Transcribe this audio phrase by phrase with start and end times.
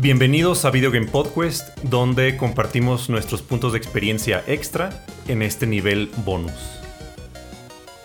[0.00, 6.08] Bienvenidos a Video Game Podcast, donde compartimos nuestros puntos de experiencia extra en este nivel
[6.24, 6.52] bonus.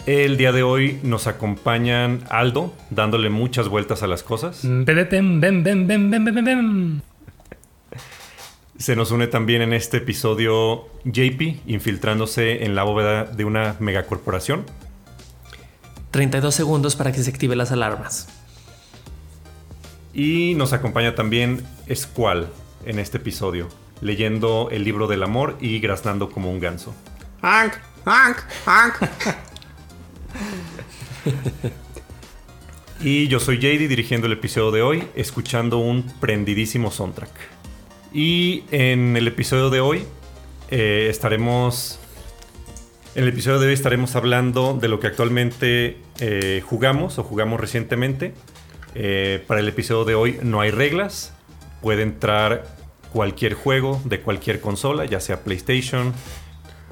[0.07, 4.61] El día de hoy nos acompañan Aldo, dándole muchas vueltas a las cosas.
[8.79, 14.65] Se nos une también en este episodio JP, infiltrándose en la bóveda de una megacorporación.
[16.09, 18.42] 32 segundos para que se activen las alarmas.
[20.13, 22.47] Y nos acompaña también Squall
[22.85, 23.67] en este episodio,
[23.99, 26.93] leyendo el libro del amor y graznando como un ganso.
[27.41, 27.73] Hank,
[28.05, 28.95] Hank, Hank.
[33.01, 37.31] y yo soy JD dirigiendo el episodio de hoy, escuchando un prendidísimo soundtrack.
[38.13, 40.05] Y en el episodio de hoy
[40.69, 41.99] eh, estaremos.
[43.15, 47.59] En el episodio de hoy estaremos hablando de lo que actualmente eh, jugamos o jugamos
[47.59, 48.33] recientemente.
[48.95, 51.33] Eh, para el episodio de hoy no hay reglas.
[51.81, 52.65] Puede entrar
[53.11, 56.13] cualquier juego de cualquier consola, ya sea PlayStation,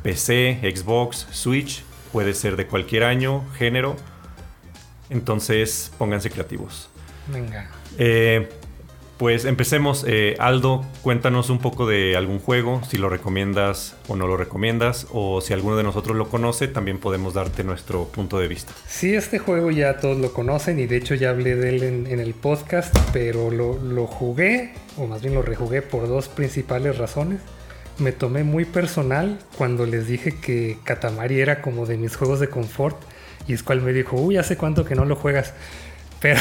[0.03, 1.83] PC, Xbox, Switch.
[2.11, 3.95] Puede ser de cualquier año, género.
[5.09, 6.89] Entonces, pónganse creativos.
[7.27, 7.69] Venga.
[7.97, 8.49] Eh,
[9.21, 10.03] pues empecemos.
[10.07, 15.05] Eh, Aldo, cuéntanos un poco de algún juego, si lo recomiendas o no lo recomiendas,
[15.11, 18.73] o si alguno de nosotros lo conoce, también podemos darte nuestro punto de vista.
[18.87, 22.19] Sí, este juego ya todos lo conocen y de hecho ya hablé de él en,
[22.19, 27.41] el podcast, pero lo, jugué, o más bien lo rejugué por dos principales razones.
[27.99, 32.47] Me tomé muy personal cuando les dije que Katamari era como de mis juegos de
[32.47, 32.97] confort
[33.47, 35.53] y es cual me dijo, uy, hace cuánto que no lo juegas.
[36.21, 36.39] Pero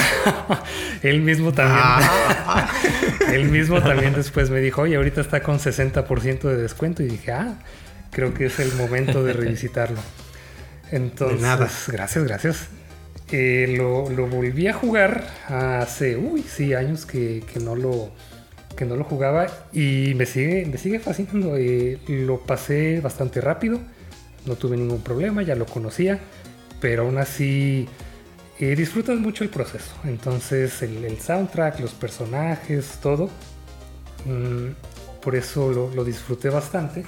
[1.03, 1.81] él mismo también.
[1.83, 2.71] Ah.
[3.33, 7.03] él mismo también después me dijo, oye, ahorita está con 60% de descuento.
[7.03, 7.59] Y dije, ah,
[8.11, 10.01] creo que es el momento de revisitarlo.
[10.93, 11.69] Entonces, nada.
[11.89, 12.69] gracias, gracias.
[13.33, 18.11] Eh, lo, volví a jugar hace, uy, sí, años que, no lo
[18.77, 21.57] que no lo jugaba y me sigue, me sigue fascinando.
[21.57, 23.79] Eh, lo pasé bastante rápido,
[24.47, 26.19] no tuve ningún problema, ya lo conocía,
[26.81, 27.89] pero aún así
[28.61, 29.95] y disfrutas mucho el proceso.
[30.05, 33.31] Entonces el, soundtrack, los personajes, todo.
[34.27, 34.73] Mm,
[35.23, 37.05] por eso lo, disfruté bastante.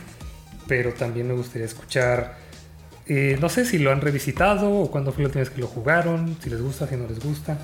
[0.66, 2.38] Pero también me gustaría escuchar.
[3.06, 5.66] Eh, no sé si lo han revisitado o cuándo fue la última vez que lo
[5.66, 7.58] jugaron, si les gusta, si no les gusta.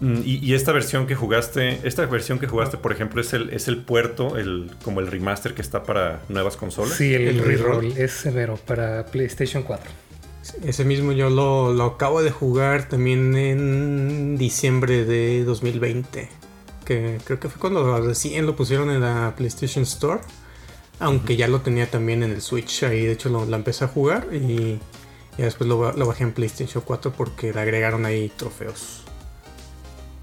[0.00, 3.68] Mm, y, esta versión que jugaste, esta versión que jugaste, por ejemplo, es el, es
[3.68, 6.96] el puerto, el, como el remaster que está para nuevas consolas.
[6.96, 10.07] Sí, el, el reroll es severo para PlayStation 4.
[10.64, 16.28] Ese mismo yo lo, acabo de jugar también en diciembre de 2020.
[16.84, 20.20] Que creo que fue cuando recién lo pusieron en la PlayStation Store.
[21.00, 22.82] Aunque ya lo tenía también en el Switch.
[22.82, 24.78] Ahí de hecho lo, empecé a jugar y
[25.36, 29.04] ya después lo, bajé en PlayStation 4 porque le agregaron ahí trofeos.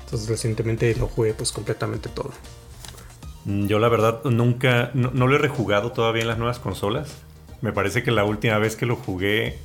[0.03, 2.31] Entonces recientemente lo jugué pues completamente todo.
[3.45, 7.15] Mm, yo la verdad nunca, no, no lo he rejugado todavía en las nuevas consolas.
[7.61, 9.57] Me parece que la última vez que lo jugué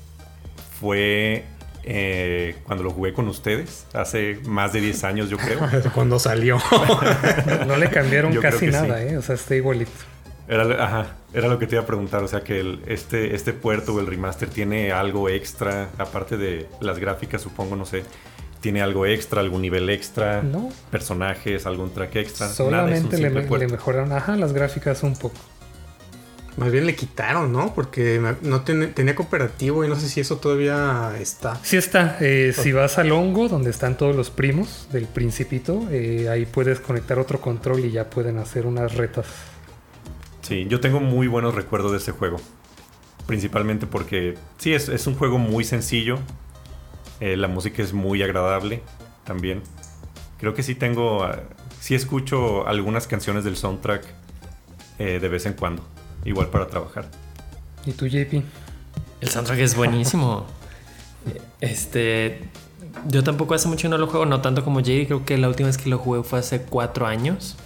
[0.80, 1.44] fue
[1.82, 5.60] eh, cuando lo jugué con ustedes, hace más de 10 años yo creo.
[5.94, 6.58] cuando salió.
[7.66, 9.16] no le cambiaron casi nada, ¿eh?
[9.16, 9.90] O sea, está igualito.
[10.48, 13.94] Era, ajá, era lo que te iba a preguntar, o sea que este, este puerto
[13.94, 18.02] o el remaster tiene algo extra, aparte de las gráficas, supongo, no sé,
[18.60, 20.70] tiene algo extra, algún nivel extra, no.
[20.90, 22.48] personajes, algún track extra.
[22.48, 25.38] Solamente le, le mejoraron, ajá, las gráficas un poco.
[26.60, 27.74] Más bien le quitaron, ¿no?
[27.74, 31.58] Porque no tenía cooperativo y no sé si eso todavía está.
[31.64, 32.18] Sí está.
[32.20, 36.78] Eh, si vas al hongo, donde están todos los primos del principito, eh, ahí puedes
[36.78, 39.24] conectar otro control y ya pueden hacer unas retas.
[40.42, 42.36] Sí, yo tengo muy buenos recuerdos de ese juego.
[43.26, 46.18] Principalmente porque sí, es, es un juego muy sencillo.
[47.20, 48.82] Eh, la música es muy agradable
[49.24, 49.62] también.
[50.38, 51.24] Creo que sí tengo...
[51.24, 51.40] Ah,
[51.80, 54.04] sí escucho algunas canciones del soundtrack
[54.98, 55.82] de vez en cuando
[56.24, 57.08] igual para trabajar.
[57.86, 58.42] ¿Y tú, JP?
[59.20, 60.46] El soundtrack es buenísimo.
[61.60, 62.42] este.
[63.06, 65.06] Yo tampoco hace mucho no lo juego, no tanto como JD.
[65.06, 67.56] Creo que la última vez que lo jugué fue hace cuatro años.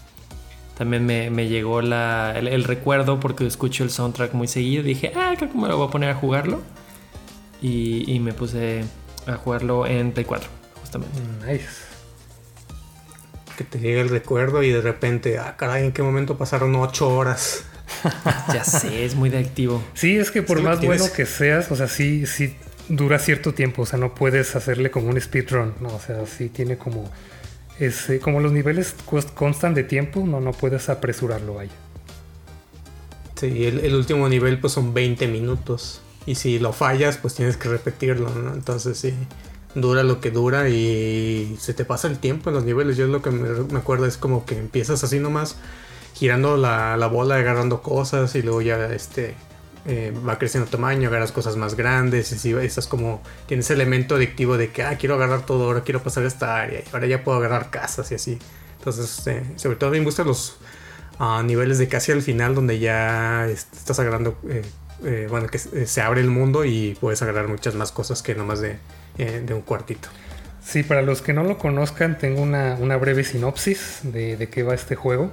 [0.77, 4.83] También me, llegó la, el, recuerdo porque escucho el soundtrack muy seguido.
[4.83, 6.63] Dije, ah, creo que me lo voy a poner a jugarlo.
[7.63, 8.85] Y, y me puse
[9.27, 11.21] a jugarlo en Play 4, justamente.
[11.47, 11.69] Nice.
[13.57, 17.09] Que te llegue el recuerdo y de repente, ah, caray, ¿en qué momento pasaron ocho
[17.09, 17.65] horas?
[18.53, 19.83] ya sé, es muy adictivo.
[19.95, 22.55] Sí, es que por más bueno que seas, o sea, sí, sí
[22.89, 25.89] dura cierto tiempo, o sea, no puedes hacerle como un speedrun, ¿no?
[25.89, 27.11] O sea, sí tiene como
[27.79, 28.95] ese, como los niveles
[29.35, 31.71] constan de tiempo, no, no puedes apresurarlo ahí.
[33.37, 36.01] Sí, el, último nivel pues son 20 minutos.
[36.27, 38.55] Y si lo fallas, pues tienes que repetirlo, ¿no?
[38.55, 39.13] Entonces sí,
[39.75, 42.97] dura lo que dura y se te pasa el tiempo en los niveles.
[42.97, 45.57] Yo lo que me, acuerdo es como que empiezas así nomás
[46.15, 49.35] girando la, la bola, agarrando cosas y luego ya este
[49.87, 54.57] eh, va creciendo tamaño, agarras cosas más grandes y si estás como tienes elemento adictivo
[54.57, 57.37] de que ah, quiero agarrar todo, ahora quiero pasar esta área y ahora ya puedo
[57.37, 58.39] agarrar casas y así.
[58.79, 60.57] Entonces, eh, sobre todo me gustan los
[61.19, 66.23] ah, niveles de casi al final donde ya estás agarrando, eh, bueno, que se abre
[66.23, 68.79] el mundo y puedes agarrar muchas más cosas que nomás de,
[69.19, 70.09] de un cuartito.
[70.65, 74.63] Sí, para los que no lo conozcan, tengo una, una breve sinopsis de, de qué
[74.63, 75.31] va este juego.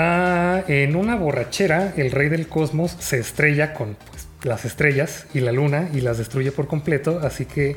[0.00, 5.40] Ah, en una borrachera, el rey del cosmos se estrella con pues, las estrellas y
[5.40, 7.74] la luna y las destruye por completo, así que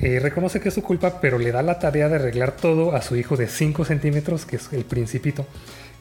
[0.00, 3.00] eh, reconoce que es su culpa, pero le da la tarea de arreglar todo a
[3.00, 5.46] su hijo de 5 centímetros, que es el principito,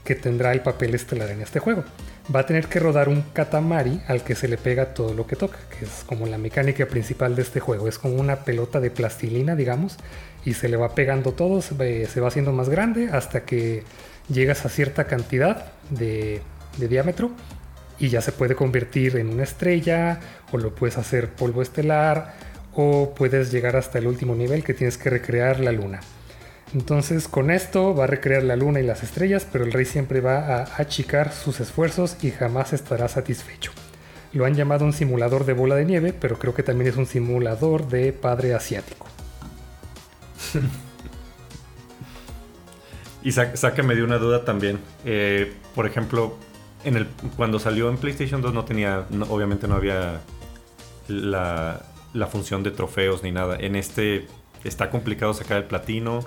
[0.04, 1.84] que tendrá el papel estelar en este juego.
[2.36, 5.36] Va a tener que rodar un katamari al que se le pega todo lo que
[5.36, 7.88] toca, que es como la mecánica principal de este juego.
[7.88, 9.98] Es como una pelota de plastilina, digamos,
[10.44, 13.84] y se le va pegando todo, se va haciendo más grande hasta que
[14.30, 16.42] llegas a cierta cantidad de,
[16.78, 17.32] diámetro
[18.00, 20.20] y ya se puede convertir en una estrella
[20.52, 22.34] o lo puedes hacer polvo estelar
[22.74, 26.02] o puedes llegar hasta el último nivel que tienes que recrear la luna.
[26.74, 30.20] Entonces con esto va a recrear la luna y las estrellas, pero el rey siempre
[30.20, 33.72] va a achicar sus esfuerzos y jamás estará satisfecho.
[34.34, 37.06] Lo han llamado un simulador de bola de nieve, pero creo que también es un
[37.06, 39.08] simulador de padre asiático.
[43.26, 44.78] Y sáqueme de una duda también.
[45.04, 46.38] Eh, por ejemplo,
[46.84, 50.22] en el, cuando salió en PlayStation 2 no tenía, obviamente no había
[51.08, 51.82] la,
[52.32, 53.58] función de trofeos ni nada.
[53.60, 54.28] En este
[54.64, 56.24] está complicado sacar el platino.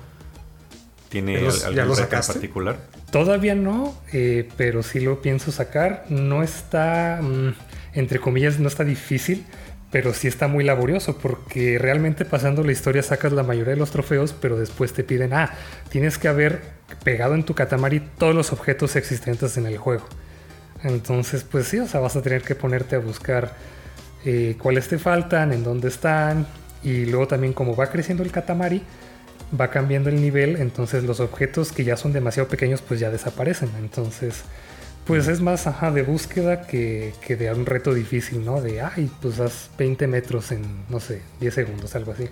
[1.09, 2.77] ¿Tiene algún reto en particular?
[3.13, 6.05] Todavía no, eh, pero sí lo pienso sacar.
[6.09, 7.55] No está, mm,
[7.93, 9.47] entre comillas, no está difícil
[9.91, 13.91] pero sí está muy laborioso porque realmente pasando la historia sacas la mayoría de los
[13.91, 15.55] trofeos, pero después te piden, ah,
[15.89, 16.78] tienes que haber
[17.09, 20.05] pegado en tu Katamari todos los objetos existentes en el juego.
[20.85, 23.55] Entonces, pues sí, o sea, vas a tener que ponerte a buscar
[24.27, 26.47] eh, cuáles te faltan, en dónde están,
[26.83, 28.83] y luego también como va creciendo el Katamari,
[29.59, 33.71] va cambiando el nivel, entonces los objetos que ya son demasiado pequeños pues ya desaparecen.
[33.79, 34.43] Entonces
[35.07, 38.61] pues es más de búsqueda que, de un reto difícil, ¿no?
[38.61, 40.61] De, ay, pues haz 20 metros en,
[40.91, 42.29] no sé, 10 segundos, algo así.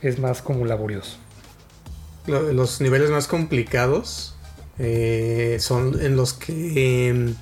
[0.00, 1.18] Es más como laborioso.
[2.26, 4.34] Los niveles más complicados
[4.78, 7.34] eh, son en los que em,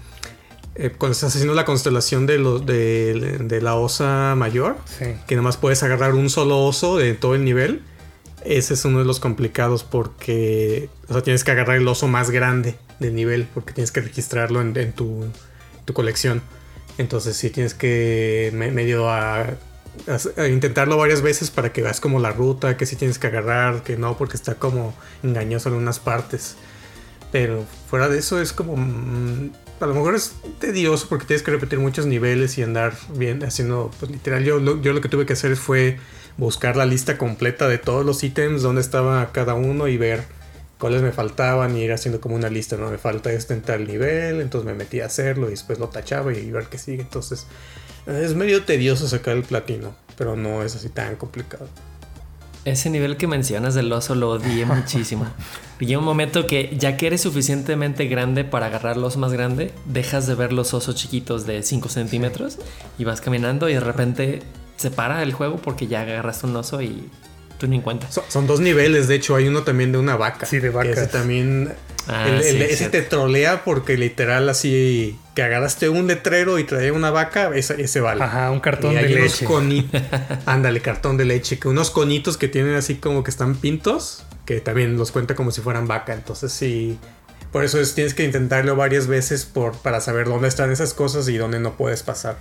[0.75, 4.77] eh, cuando estás haciendo la constelación de, de, la osa mayor,
[5.27, 7.83] que nomás puedes agarrar un solo oso de todo el nivel.
[8.45, 12.31] Ese es uno de los complicados porque o sea, tienes que agarrar el oso más
[12.31, 15.27] grande de nivel porque tienes que registrarlo en, tu,
[15.93, 16.41] colección.
[16.99, 19.57] Entonces sí tienes que medio a,
[20.49, 23.97] intentarlo varias veces para que veas como la ruta, que sí tienes que agarrar, que
[23.97, 26.57] no, porque está como engañoso en unas partes.
[27.33, 28.77] Pero fuera de eso es como...
[28.77, 29.51] Mm,
[29.81, 33.91] a lo mejor es tedioso porque tienes que repetir muchos niveles y andar bien haciendo...
[33.99, 35.99] Pues literal, yo, yo lo que tuve que hacer fue
[36.37, 40.25] buscar la lista completa de todos los ítems, dónde estaba cada uno y ver
[40.79, 42.91] cuáles me faltaban y ir haciendo como una lista, ¿no?
[42.91, 46.33] Me falta este en tal nivel, entonces me metí a hacerlo y después lo tachaba
[46.33, 47.03] y ver qué sigue.
[47.03, 47.47] Entonces
[48.11, 51.69] es medio tedioso sacar el platino, pero no es así tan complicado.
[52.65, 55.27] Ese nivel que mencionas del oso lo odié muchísimo.
[55.81, 60.27] Y un momento que ya que eres suficientemente grande para agarrar los más grande, dejas
[60.27, 62.59] de ver los osos chiquitos de 5 centímetros
[62.99, 64.41] y vas caminando y de repente
[64.77, 67.09] se para el juego porque ya agarraste un oso y
[67.61, 68.09] tú ni cuenta.
[68.11, 70.47] Son, dos niveles, de hecho, hay uno también de una vaca.
[70.47, 70.89] Sí, de vaca.
[70.89, 71.73] Ese también.
[72.13, 77.53] Ah, ese te trolea porque literal así que agarraste un letrero y traía una vaca,
[77.55, 78.25] ese, vale.
[78.25, 79.47] Ajá, un cartón de leche.
[80.47, 81.59] Ándale, cartón de leche.
[81.61, 85.53] Que unos conitos que tienen así como que están pintos, que también los cuenta como
[85.53, 86.13] si fueran vaca.
[86.13, 86.99] Entonces sí.
[87.53, 91.29] Por eso es, tienes que intentarlo varias veces por, para saber dónde están esas cosas
[91.29, 92.37] y dónde no puedes pasar.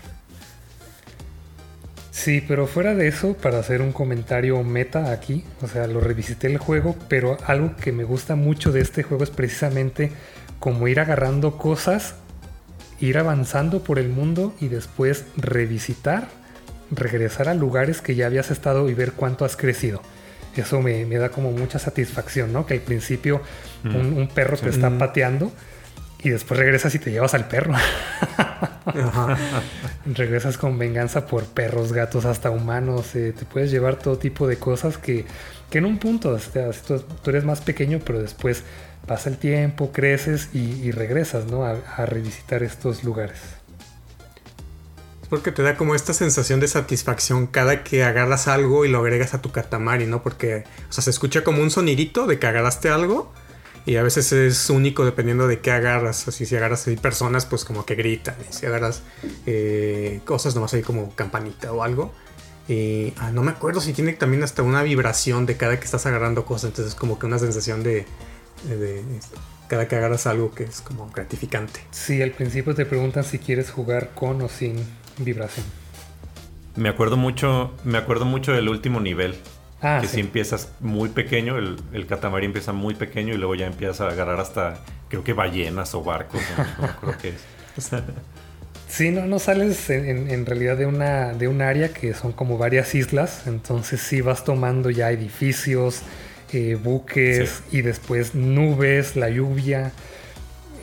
[2.20, 6.48] Sí, pero fuera de eso, para hacer un comentario meta aquí, o sea, lo revisité
[6.48, 10.12] el juego, pero algo que me gusta mucho de este juego es precisamente
[10.60, 12.16] como ir agarrando cosas,
[13.00, 16.28] ir avanzando por el mundo y después revisitar,
[16.92, 20.02] regresar a lugares que ya habías estado y ver cuánto has crecido.
[20.58, 22.66] Eso me, da como mucha satisfacción, ¿no?
[22.66, 23.42] Que al principio
[23.86, 25.54] un, perro te está pateando
[26.22, 27.74] y después regresas y te llevas al perro.
[30.06, 33.16] regresas con venganza por perros, gatos, hasta humanos.
[33.16, 35.26] Eh, te puedes llevar todo tipo de cosas que,
[35.72, 36.38] en un punto,
[36.88, 38.64] tú, eres más pequeño, pero después
[39.08, 41.64] pasa el tiempo, creces y, regresas ¿no?
[41.64, 43.40] a, revisitar estos lugares.
[45.30, 49.36] Porque te da como esta sensación de satisfacción cada que agarras algo y lo agregas
[49.36, 50.24] a tu Katamari, ¿no?
[50.24, 53.32] Porque, o sea, se escucha como un sonidito de que agarraste algo
[53.90, 56.28] y a veces es único dependiendo de qué agarras.
[56.28, 58.36] Así, si agarras ahí personas, pues como que gritan.
[58.48, 59.02] Y si agarras
[59.48, 62.14] eh, cosas, nomás ahí como campanita o algo.
[62.68, 66.06] Y ah, no me acuerdo si tiene también hasta una vibración de cada que estás
[66.06, 66.70] agarrando cosas.
[66.70, 68.06] Entonces, como que una sensación de,
[68.68, 69.04] de, de
[69.68, 71.80] cada que agarras algo que es como gratificante.
[71.90, 74.76] Sí, al principio te preguntan si quieres jugar con o sin
[75.18, 75.66] vibración.
[76.76, 79.36] Me acuerdo mucho, me acuerdo mucho del último nivel.
[79.82, 80.16] Ah, que sí.
[80.16, 84.10] si empiezas muy pequeño, el, el catamarí empieza muy pequeño y luego ya empiezas a
[84.10, 87.50] agarrar hasta, creo que ballenas o barcos, no, acuerdo qué es.
[88.88, 92.32] Sí, no, no sales en, en- en realidad de una, de un área que son
[92.34, 96.02] como varias islas, entonces sí vas tomando ya edificios,
[96.52, 99.94] eh, buques y después nubes, la lluvia,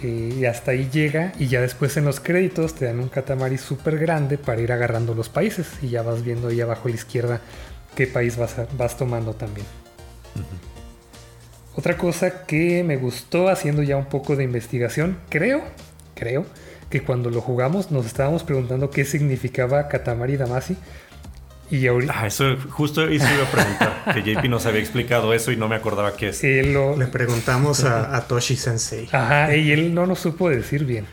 [0.03, 3.59] eh, y hasta ahí llega y ya después en los créditos te dan un catamarí
[3.59, 6.97] súper grande para ir agarrando los países y ya vas viendo ahí abajo a la
[6.97, 7.41] izquierda
[7.97, 9.67] qué país vas, a- vas tomando también.
[11.75, 15.63] Otra cosa que me gustó haciendo ya un poco de investigación, creo,
[16.15, 16.47] creo,
[16.89, 20.77] que cuando lo jugamos nos estábamos preguntando qué significaba Katamari Damacy.
[21.69, 24.05] Y ahorita Ah, eso justo eso iba a preguntar.
[24.15, 26.45] Que JP nos había explicado eso y no me acordaba qué es.
[26.45, 26.97] él lo...
[26.97, 29.09] Le preguntamos a, a Toshi Sensei.
[29.11, 31.07] Ajá, y él no nos supo decir bien.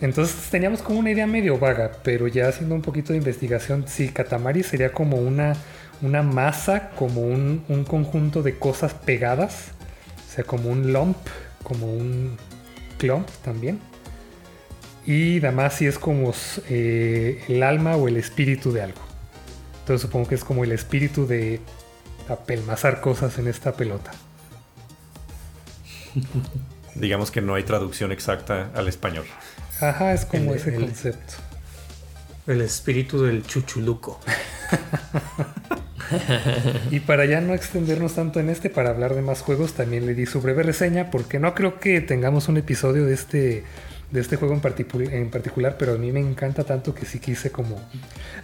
[0.00, 4.08] Entonces teníamos como una idea medio vaga, pero ya haciendo un poquito de investigación, sí,
[4.08, 5.52] Katamari sería como una,
[6.02, 9.68] una masa, como un, un conjunto de cosas pegadas,
[10.28, 11.16] o sea, como un lump,
[11.62, 12.36] como un
[12.98, 13.78] clump también.
[15.06, 16.32] Y Damasi es como
[16.68, 19.00] eh, el alma o el espíritu de algo.
[19.80, 21.60] Entonces supongo que es como el espíritu de
[22.28, 24.12] apelmazar cosas en esta pelota.
[26.94, 29.24] Digamos que no hay traducción exacta al español.
[29.80, 31.34] Ajá, es como El- ese el- concepto.
[32.46, 34.20] El espíritu del chuchuluco.
[36.90, 40.14] Y para ya no extendernos tanto en este, para hablar de más juegos, también le
[40.14, 43.64] di su breve reseña, porque no creo que tengamos un episodio de este,
[44.10, 47.18] de este juego en, particu- en particular, pero a mí me encanta tanto que sí
[47.18, 47.80] quise como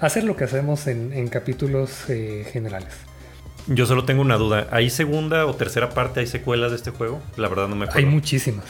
[0.01, 2.93] hacer lo que hacemos en, en capítulos eh, generales.
[3.69, 4.69] Yo solo tengo una duda.
[4.71, 6.21] ¿Hay segunda o tercera parte?
[6.21, 7.21] ¿Hay secuelas de este juego?
[7.37, 8.07] La verdad no me acuerdo.
[8.07, 8.65] Hay muchísimas.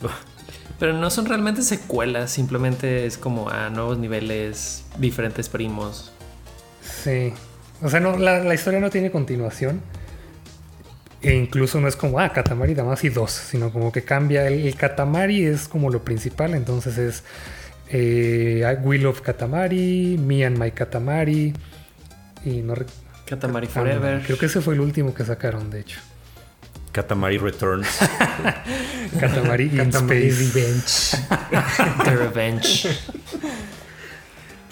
[0.78, 6.12] Pero no son realmente secuelas, simplemente es como a nuevos niveles, diferentes primos.
[7.04, 7.32] Sí.
[7.82, 9.80] O sea, no, la, la historia no tiene continuación.
[11.22, 14.46] E incluso no es como, ah, Katamari Damacy 2, sino como que cambia.
[14.46, 17.24] El, el Katamari es como lo principal, entonces es
[17.90, 21.52] eh, Will of Katamari, Me and My Katamari.
[22.44, 22.86] Y no re-
[23.26, 24.22] Katamari ah, no, Forever.
[24.24, 26.00] creo que ese fue el último que sacaron, de hecho.
[26.92, 27.86] Katamari Returns.
[29.20, 31.16] Katamari in Katamari Space.
[31.18, 32.04] Revenge.
[32.04, 32.88] The Revenge.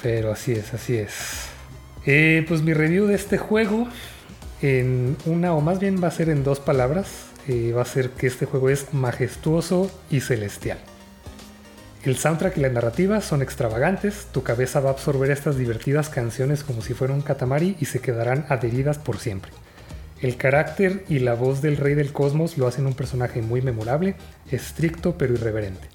[0.03, 1.48] Pero así es, así es.
[2.11, 3.87] Eh, pues mi review de este juego,
[4.63, 8.09] en una o más bien va a ser en dos palabras, eh, va a ser
[8.09, 10.79] que este juego es majestuoso y celestial.
[12.05, 16.65] El soundtrack y la narrativa son extravagantes, tu cabeza va a absorber estas divertidas canciones
[16.65, 19.53] como si fuera un katamari y se quedarán adheridas por siempre.
[20.23, 24.15] El carácter y la voz del rey del cosmos lo hacen un personaje muy memorable,
[24.51, 25.89] estricto pero irreverente.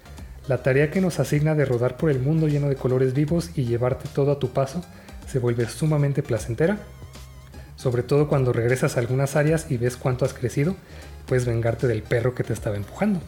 [0.48, 3.66] La tarea que nos asigna de rodar por el mundo lleno de colores vivos y
[3.66, 4.86] llevarte todo a tu paso
[5.32, 6.78] se vuelve sumamente placentera,
[7.76, 10.76] sobre todo cuando regresas a algunas áreas y ves cuánto has crecido
[11.28, 13.22] puedes vengarte del perro que te estaba empujando.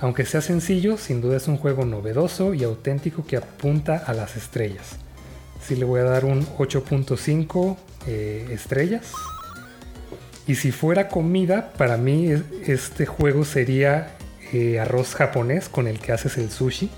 [0.00, 4.36] Aunque sea sencillo, sin duda es un juego novedoso y auténtico que apunta a las
[4.36, 4.96] estrellas.
[5.60, 7.76] Sí le voy a dar un 8.5
[8.06, 9.12] eh, estrellas.
[10.46, 14.14] Y si fuera comida, para mí es- este juego sería
[14.52, 16.90] eh, arroz japonés con el que haces el sushi.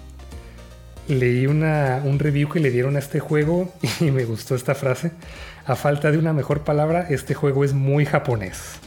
[1.11, 5.11] Leí una, un review que le dieron a este juego y me gustó esta frase.
[5.67, 8.79] A falta de una mejor palabra, este juego es muy japonés.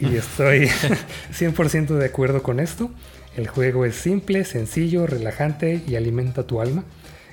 [0.00, 0.68] Y estoy
[1.32, 2.90] 100% de acuerdo con esto.
[3.36, 6.82] El juego es simple, sencillo, relajante y alimenta tu alma.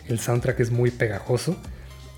[0.08, 1.58] El soundtrack es muy pegajoso.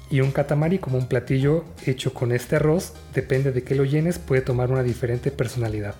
[0.10, 4.20] Y un katamari como un platillo hecho con este arroz, depende de qué lo llenes,
[4.20, 5.96] puede tomar una diferente personalidad.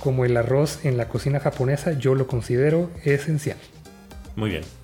[0.00, 3.58] Como el arroz en la cocina japonesa, yo lo considero esencial.
[4.36, 4.77] Muy bien.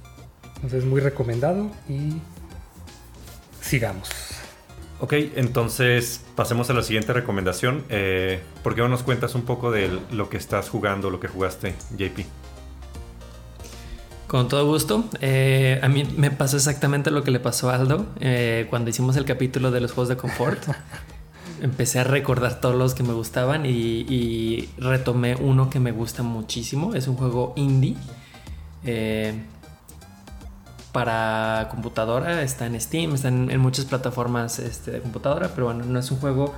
[0.57, 2.15] Entonces muy recomendado y
[3.61, 4.11] sigamos.
[5.01, 7.85] Ok, entonces pasemos a la siguiente recomendación.
[7.89, 11.29] Eh, ¿Por qué no nos cuentas un poco de lo que estás jugando, lo que
[11.29, 12.21] jugaste, JP?
[14.27, 15.05] Con todo gusto.
[15.21, 19.17] Eh, a mí me pasó exactamente lo que le pasó a Aldo eh, cuando hicimos
[19.17, 20.63] el capítulo de los juegos de confort.
[21.61, 26.23] Empecé a recordar todos los que me gustaban y, y retomé uno que me gusta
[26.23, 26.95] muchísimo.
[26.95, 27.97] Es un juego indie.
[28.85, 29.35] Eh,
[30.95, 35.99] para computadora, está en Steam, está en, muchas plataformas este, de computadora, pero bueno, no
[35.99, 36.55] es un juego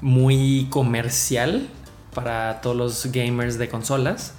[0.00, 1.66] muy comercial
[2.14, 4.34] para todos los gamers de consolas.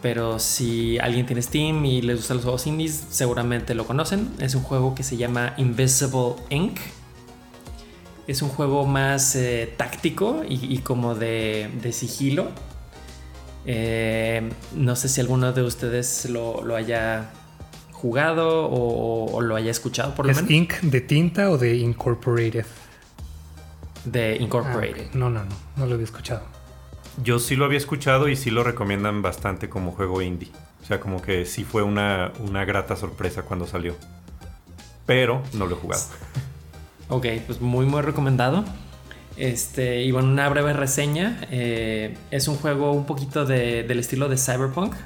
[0.00, 4.30] Pero si alguien tiene Steam y les gustan los juegos indies, seguramente lo conocen.
[4.38, 6.78] Es un juego que se llama Invisible Inc.
[8.28, 12.46] Es un juego más eh, táctico y, como de, sigilo.
[13.64, 17.32] Eh, no sé si alguno de ustedes lo, haya
[17.96, 22.66] jugado o, lo haya escuchado por lo ¿Es Inc de tinta o de Incorporated?
[24.04, 25.06] De Incorporated.
[25.06, 26.42] Ah, no, no, no, no lo había escuchado.
[27.22, 30.50] Yo sí lo había escuchado y sí lo recomiendan bastante como juego indie.
[30.82, 32.30] O sea, como que sí fue una,
[32.66, 33.96] grata sorpresa cuando salió.
[35.06, 36.02] Pero no lo he jugado.
[37.08, 38.64] Ok, pues muy muy recomendado.
[39.36, 41.38] Este, y bueno, una breve reseña.
[41.52, 44.96] Eh, es un juego un poquito del estilo de Cyberpunk.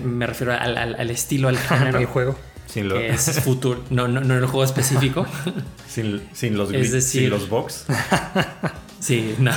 [0.00, 1.98] Me, refiero al, estilo, al género.
[1.98, 2.38] el juego.
[2.66, 2.98] Sin lo...
[2.98, 3.82] es futuro.
[3.90, 5.26] No, no, no el juego específico.
[5.88, 6.70] sin, sin, los,
[7.04, 7.86] sin los box.
[9.00, 9.52] sí, no.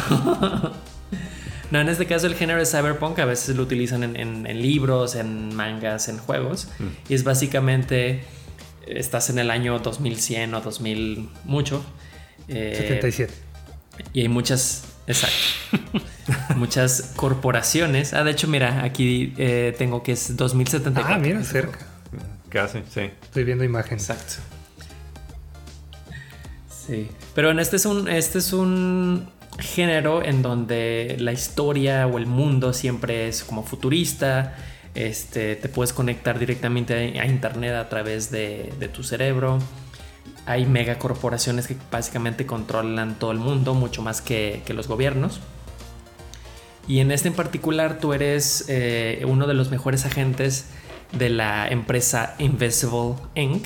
[1.72, 5.56] No, en este caso el género de cyberpunk a veces lo utilizan en, libros, en
[5.56, 6.68] mangas, en juegos.
[6.80, 6.84] Mm.
[7.10, 8.24] Y es básicamente,
[8.88, 11.84] estás en el año 2100 o 2000 mucho.
[12.48, 13.34] 77.
[13.34, 15.36] Eh, y hay muchas, exacto.
[16.56, 18.14] muchas corporaciones.
[18.14, 21.14] Ah, de hecho, mira, aquí eh, tengo que es 2074.
[21.14, 21.80] Ah, mira, cerca.
[22.50, 23.12] Casi, sí.
[23.22, 24.10] Estoy viendo imágenes.
[24.10, 24.36] Exacto.
[26.88, 27.10] Sí.
[27.34, 29.28] Pero en este es un, este es un
[29.60, 34.56] género en donde la historia o el mundo siempre es como futurista.
[34.94, 39.60] Este, te puedes conectar directamente a, internet a través de, tu cerebro.
[40.46, 45.40] Hay megacorporaciones que básicamente controlan todo el mundo, mucho más que, los gobiernos.
[46.88, 50.66] Y en este en particular tú eres eh, uno de los mejores agentes
[51.12, 53.66] de la empresa Invisible Inc.,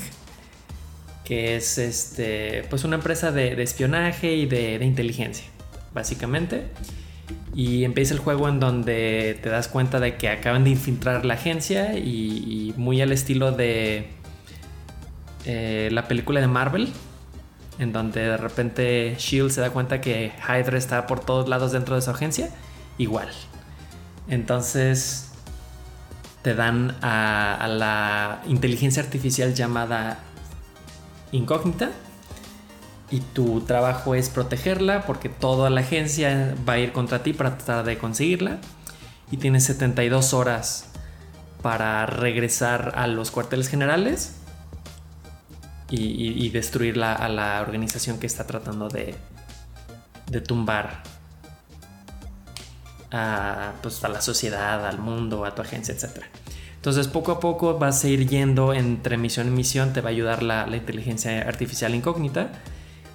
[1.25, 5.45] que es este, pues una empresa de, espionaje y de inteligencia
[5.93, 6.65] básicamente.
[7.53, 11.35] Y empieza el juego en donde te das cuenta de que acaban de infiltrar la
[11.35, 14.07] agencia y, muy al estilo de
[15.45, 16.91] eh, la película de Marvel,
[17.79, 21.95] en donde de repente Shield se da cuenta que Hydra está por todos lados dentro
[21.95, 22.49] de su agencia,
[22.97, 23.29] igual.
[24.27, 25.31] Entonces
[26.41, 30.19] te dan a la inteligencia artificial llamada
[31.31, 31.91] Incógnita
[33.11, 37.57] y tu trabajo es protegerla porque toda la agencia va a ir contra ti para
[37.57, 38.57] tratar de conseguirla
[39.31, 40.85] y tienes 72 horas
[41.61, 44.38] para regresar a los cuarteles generales
[45.89, 49.15] y, destruir a la organización que está tratando de,
[50.29, 51.03] de tumbar
[53.11, 56.23] a, pues, a la sociedad, al mundo, a tu agencia, etc.
[56.75, 60.11] Entonces poco a poco vas a ir yendo entre misión y misión, te va a
[60.11, 62.51] ayudar la, la inteligencia artificial incógnita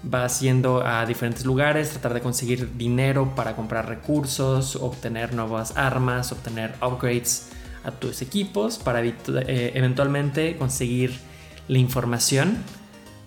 [0.04, 6.30] vas yendo a diferentes lugares, tratar de conseguir dinero para comprar recursos, obtener nuevas armas,
[6.32, 7.48] obtener upgrades
[7.84, 11.18] a tus equipos para eh, eventualmente conseguir
[11.68, 12.58] la información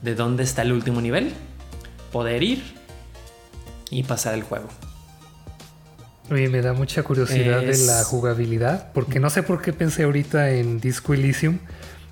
[0.01, 1.33] de dónde está el último nivel,
[2.11, 2.63] poder ir
[3.89, 4.67] y pasar el juego.
[6.29, 10.51] Oye, me da mucha curiosidad de la jugabilidad, porque no sé por qué pensé ahorita
[10.51, 11.59] en Disco Elysium,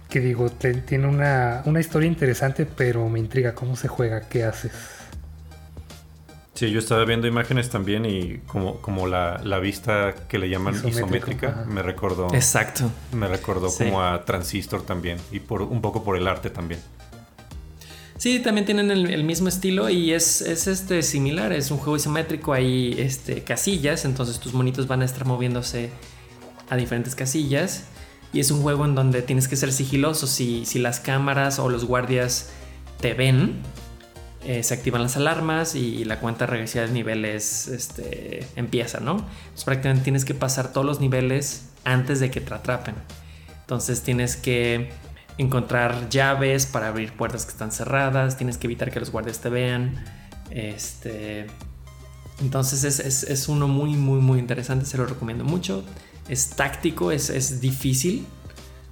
[0.09, 4.71] que digo, tiene una, historia interesante, pero me intriga cómo se juega, qué haces.
[6.55, 11.65] Sí, yo estaba viendo imágenes también y como, como la, vista que le llaman isométrica,
[11.67, 12.33] me recordó.
[12.33, 12.89] Exacto.
[13.11, 16.79] Me recordó como a Transistor también y por un poco por el arte también.
[18.17, 22.95] Sí, también tienen el, mismo estilo y es, este similar, es un juego isométrico, hay
[22.97, 25.89] este, casillas, entonces tus monitos van a estar moviéndose
[26.69, 27.83] a diferentes casillas
[28.31, 30.25] y es un juego en donde tienes que ser sigiloso.
[30.25, 32.51] Si, si las cámaras o los guardias
[33.01, 33.61] te ven,
[34.45, 39.13] eh, se activan las alarmas y, la cuenta regresiva de niveles este, empieza, ¿no?
[39.13, 42.95] Entonces prácticamente tienes que pasar todos los niveles antes de que te atrapen.
[43.61, 44.91] Entonces tienes que
[45.37, 49.49] encontrar llaves para abrir puertas que están cerradas, tienes que evitar que los guardias te
[49.49, 50.03] vean.
[50.51, 51.47] Este,
[52.39, 55.83] entonces es, uno muy, muy, muy interesante, se lo recomiendo mucho
[56.27, 58.25] es táctico, es, difícil.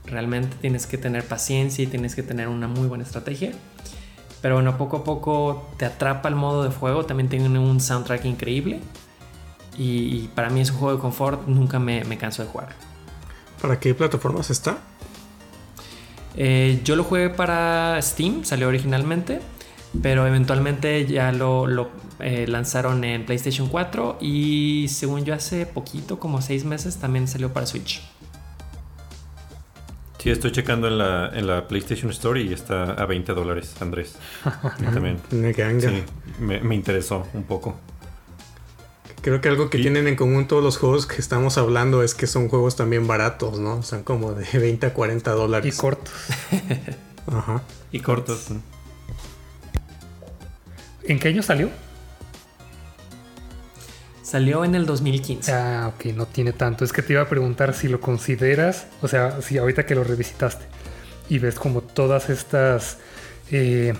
[0.05, 3.53] Realmente tienes que tener paciencia y tienes que tener una muy buena estrategia.
[4.43, 7.05] Pero bueno, poco a poco te atrapa el modo de juego.
[7.05, 8.81] También tiene un soundtrack increíble.
[9.77, 11.47] Y, para mí es un juego de confort.
[11.47, 12.73] Nunca me, canso de jugar.
[13.61, 14.79] ¿Para qué plataformas está?
[16.35, 19.39] Eh, yo lo jugué para Steam, salió originalmente.
[20.01, 26.41] Pero eventualmente ya lo, eh, lanzaron en PlayStation 4 y según yo hace poquito, como
[26.41, 28.01] seis meses, también salió para Switch.
[30.23, 34.15] Sí, estoy checando en la, en la PlayStation Store y está a 20 dólares, Andrés.
[34.45, 35.19] A mí también.
[35.31, 35.89] Me ganga.
[35.89, 36.01] Sí,
[36.39, 37.75] me, me interesó un poco.
[39.21, 42.15] Creo que algo que Y- tienen en común todos los juegos que estamos hablando es
[42.15, 43.83] que son juegos también baratos, ¿no?
[43.83, 45.75] Son como de 20 a 40 Y dólares.
[45.77, 46.13] cortos.
[47.27, 47.61] Ajá.
[47.91, 48.47] Y cortos.
[51.03, 51.69] ¿En qué año salió?
[54.23, 55.51] Salió en el 2015.
[55.51, 56.85] Ah, ok, no tiene tanto.
[56.85, 60.03] Es que te iba a preguntar si lo consideras, o sea, si ahorita que lo
[60.03, 60.65] revisitaste
[61.29, 62.99] y ves como todas estas
[63.51, 63.93] eh,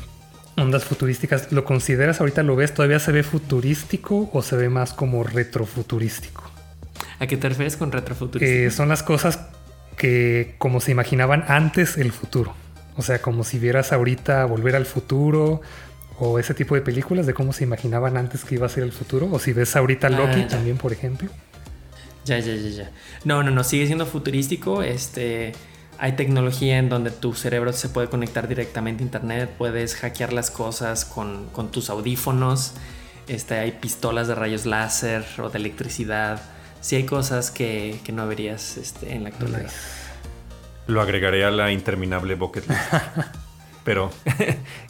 [0.56, 2.74] ondas futurísticas, ¿lo consideras ahorita lo ves?
[2.74, 6.50] ¿Todavía se ve futurístico o se ve más como retrofuturístico?
[7.20, 8.48] ¿A qué te refieres con retrofuturismo?
[8.48, 9.40] Que son las cosas
[9.98, 12.54] que como se imaginaban antes el futuro.
[12.96, 15.62] O sea, como si vieras ahorita volver al futuro
[16.20, 18.92] o ese tipo de películas de cómo se imaginaban antes que iba a ser el
[18.92, 19.30] futuro.
[19.32, 21.30] O si ves ahorita Ah, Loki también, por ejemplo.
[22.26, 22.92] Ya, ya, ya, ya.
[23.26, 24.84] No, no, no, sigue siendo futurístico.
[24.84, 25.54] Este,
[25.98, 30.50] hay tecnología en donde tu cerebro se puede conectar directamente a internet, puedes hackear las
[30.52, 32.74] cosas con, con tus audífonos.
[33.28, 36.42] Este, hay pistolas de rayos láser o de electricidad.
[36.82, 39.64] Sí hay cosas que, que no verías este, en la actualidad.
[39.64, 39.76] Nice.
[40.88, 42.82] Lo agregaré a la interminable bucket list.
[43.84, 44.12] Pero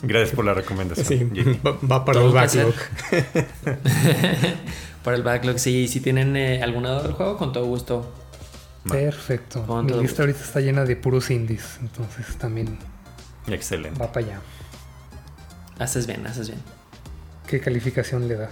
[0.04, 1.32] gracias por la recomendación.
[1.34, 2.74] Sí, va, va para el backlog.
[5.04, 5.88] Para el backlog, sí.
[5.90, 8.10] Si tienen eh, algún lado del juego, con todo gusto.
[8.88, 9.66] Perfecto.
[9.66, 10.22] Con Mi todo lista gusto.
[10.24, 11.78] ahorita está llena de puros indies.
[11.82, 12.78] Entonces también
[13.48, 14.00] Excelente.
[14.00, 14.42] va para allá.
[15.80, 16.62] Haces bien, haces bien.
[17.48, 18.52] ¿Qué calificación le das?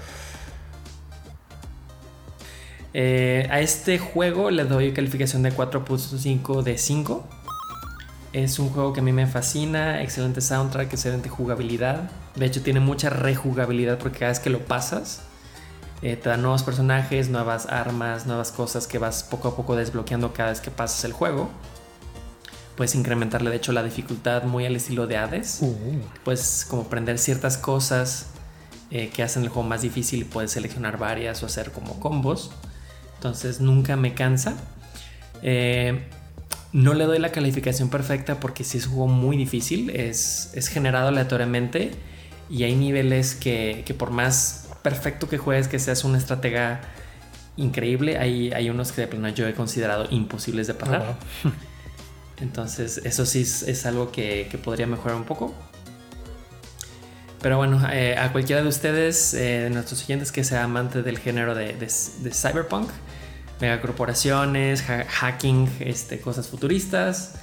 [2.94, 7.30] Eh, a este juego le doy calificación de 4.5 de 5.
[8.34, 12.10] Es un juego que a mí me fascina, excelente soundtrack, excelente jugabilidad.
[12.36, 15.24] De hecho tiene mucha rejugabilidad porque cada vez que lo pasas
[16.02, 20.34] eh, te da nuevos personajes, nuevas armas, nuevas cosas que vas poco a poco desbloqueando
[20.34, 21.50] cada vez que pasas el juego.
[22.76, 25.60] Puedes incrementarle de hecho la dificultad muy al estilo de Hades.
[25.62, 28.28] Uh, Puedes como aprender ciertas cosas
[28.90, 32.52] eh, que hacen el juego más difícil y puedes seleccionar varias o hacer como combos.
[33.16, 34.56] Entonces nunca me cansa.
[35.44, 36.08] Eh,
[36.74, 40.68] no le doy la calificación perfecta porque si es un juego muy difícil, es, es
[40.68, 41.92] generado aleatoriamente
[42.50, 46.82] y hay niveles que, que por más perfecto que juegues, que seas una estratega
[47.58, 51.18] increíble, hay, hay unos que de plano yo he considerado imposibles de pasar.
[51.46, 51.50] ah.
[52.42, 55.54] Entonces, eso sí es, es algo que, que podría mejorar un poco.
[57.42, 61.20] Pero bueno, eh, a cualquiera de ustedes, eh, de nuestros oyentes que sea amante del
[61.20, 61.88] género de, de-
[62.24, 62.90] de cyberpunk,
[63.62, 67.36] megacorporaciones, ha- hacking, este, cosas futuristas,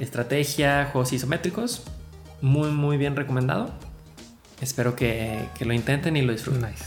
[0.00, 1.84] estrategia, juegos isométricos,
[2.40, 3.72] muy, muy bien recomendado.
[4.60, 6.62] Espero que, que lo intenten y lo disfruten.
[6.62, 6.84] Nice.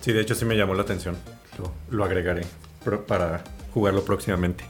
[0.00, 1.16] Sí, de hecho sí me llamó la atención.
[1.58, 2.46] Lo, lo agregaré
[3.06, 4.64] para jugarlo próximamente.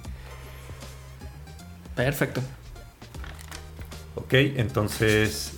[1.94, 2.40] Perfecto.
[4.16, 5.54] Ok, entonces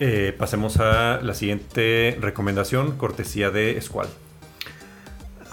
[0.00, 4.08] eh, pasemos a la siguiente recomendación, cortesía de Squall.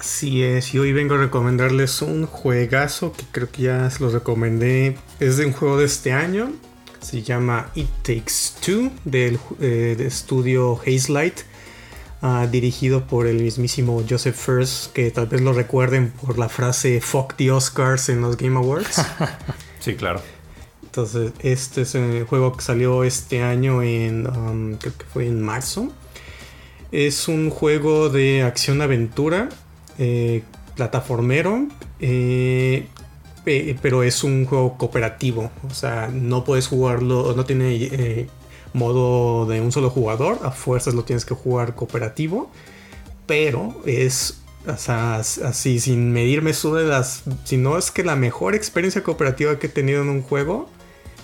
[0.04, 4.12] Así es, y hoy vengo a recomendarles un juegazo que creo que ya se los
[4.12, 4.98] recomendé.
[5.22, 6.52] Es de un juego de este año.
[7.00, 11.40] Se llama It Takes Two del eh, de estudio Hazelight.
[12.22, 17.00] ah, dirigido por el mismísimo Joseph First, que tal vez lo recuerden por la frase
[17.00, 19.02] Fuck the Oscars en los Game Awards.
[19.80, 20.22] Sí, claro.
[20.84, 25.42] Entonces, este es un juego que salió este año en, um, creo que fue en
[25.42, 25.94] marzo.
[26.92, 29.50] Es un juego de acción-aventura,
[29.98, 30.44] eh,
[30.76, 31.68] plataformero,
[32.00, 32.88] eh,
[33.44, 35.52] pe- pero es un juego cooperativo.
[35.70, 38.28] O sea, no puedes jugarlo, no tiene eh,
[38.74, 42.50] modo de un solo jugador, a fuerzas lo tienes que jugar cooperativo,
[43.26, 47.24] pero es o sea, as- así, sin medirme su de las.
[47.44, 50.70] Si no es que la mejor experiencia cooperativa que he tenido en un juego.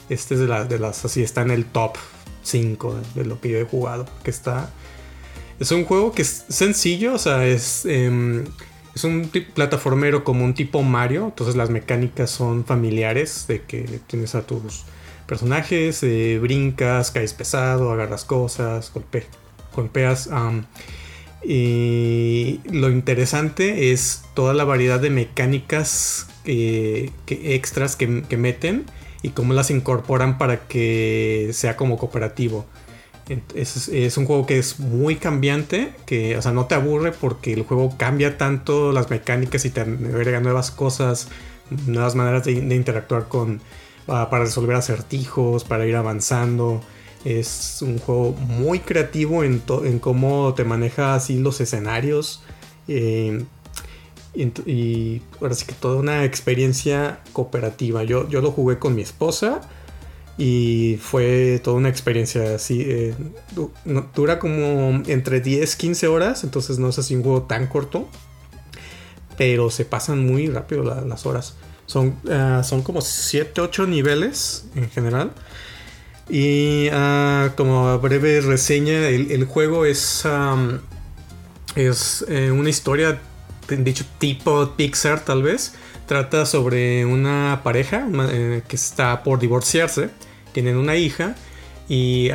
[0.10, 1.06] Este es de, de las.
[1.06, 1.96] Así está en el top
[2.44, 4.06] 5 de, de lo que yo he jugado.
[4.24, 4.72] Que está.
[5.60, 7.86] Es un juego que es sencillo, o sea, es.
[7.86, 8.46] em,
[8.96, 11.26] es un plataformero como un tipo Mario.
[11.26, 13.46] Entonces las mecánicas son familiares.
[13.48, 14.84] De que tienes a tus
[15.28, 19.26] personajes, eh, brincas, caes pesado, agarras cosas, golpe-
[19.76, 20.30] golpeas.
[21.44, 28.86] y lo interesante es toda la variedad de mecánicas que, que extras que meten
[29.22, 32.66] y cómo las incorporan para que sea como cooperativo.
[33.54, 37.64] Es, un juego que es muy cambiante, que o sea, no te aburre porque el
[37.64, 41.28] juego cambia tanto las mecánicas y te agrega nuevas cosas,
[41.86, 43.62] nuevas maneras de, interactuar con
[44.08, 46.82] ah, para resolver acertijos, para ir avanzando.
[47.24, 49.60] Es un juego muy creativo en,
[50.00, 52.42] cómo te maneja así los escenarios.
[52.88, 53.44] eh,
[54.36, 58.04] y, ahora sí que toda una experiencia cooperativa.
[58.04, 59.62] Yo, yo lo jugué con mi esposa
[60.40, 62.82] y fue toda una experiencia así.
[62.88, 63.14] Eh,
[64.16, 68.08] dura como entre 10, 15 horas, entonces no es así un juego tan corto,
[69.38, 71.56] pero se pasan muy rápido las horas.
[71.88, 75.34] Son, ah, son como 7, 8 niveles en general.
[76.30, 80.26] Y uh, como breve reseña, el, juego es,
[81.76, 83.20] es eh, una historia,
[83.68, 85.74] dicho tipo Pixar tal vez.
[86.06, 90.12] Trata sobre una pareja eh, que está por divorciarse.
[90.52, 91.36] Tienen una hija
[91.90, 92.30] y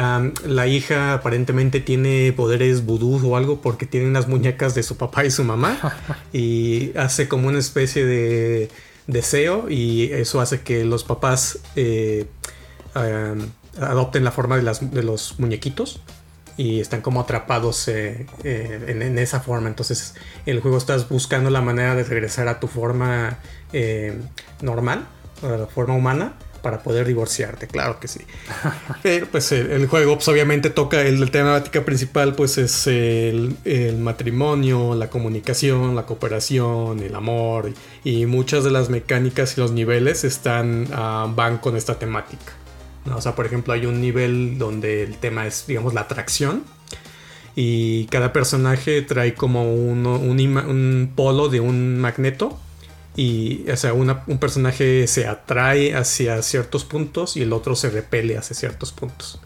[0.46, 5.24] la hija aparentemente tiene poderes vudú o algo porque tiene unas muñecas de su papá
[5.24, 5.78] y su mamá.
[6.32, 8.68] y hace como una especie de
[9.06, 12.26] deseo y eso hace que los papás eh,
[13.78, 16.00] adopten la forma de, las, de, los muñequitos
[16.56, 19.68] y están como atrapados eh, eh, en, esa forma.
[19.68, 20.14] Entonces,
[20.46, 23.38] en el juego estás buscando la manera de regresar a tu forma
[24.62, 25.06] normal,
[25.42, 28.20] a la forma humana, para poder divorciarte, claro que sí.
[29.02, 33.56] Pero pues el, juego pues, obviamente toca el, temática principal pues es el,
[34.00, 37.72] matrimonio, la comunicación, la cooperación, el amor
[38.02, 42.54] y, muchas de las mecánicas y los niveles están ah, van con esta temática.
[43.14, 46.64] O sea, por ejemplo, hay un nivel donde el tema es, digamos, la atracción.
[47.54, 52.58] Y cada personaje trae como un, un polo de un magneto
[53.16, 58.36] y o sea, un personaje se atrae hacia ciertos puntos y el otro se repele
[58.36, 59.40] hacia ciertos puntos.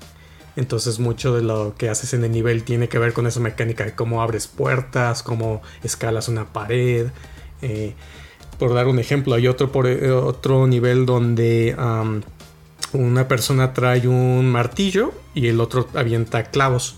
[0.57, 3.85] Entonces mucho de lo que haces en el nivel tiene que ver con esa mecánica
[3.85, 7.09] de cómo abres puertas, cómo escalas una pared.
[7.63, 7.95] Eh,
[8.59, 11.77] por dar un ejemplo, hay otro, por, eh, otro nivel donde
[12.93, 16.97] una persona trae un martillo y el otro avienta clavos.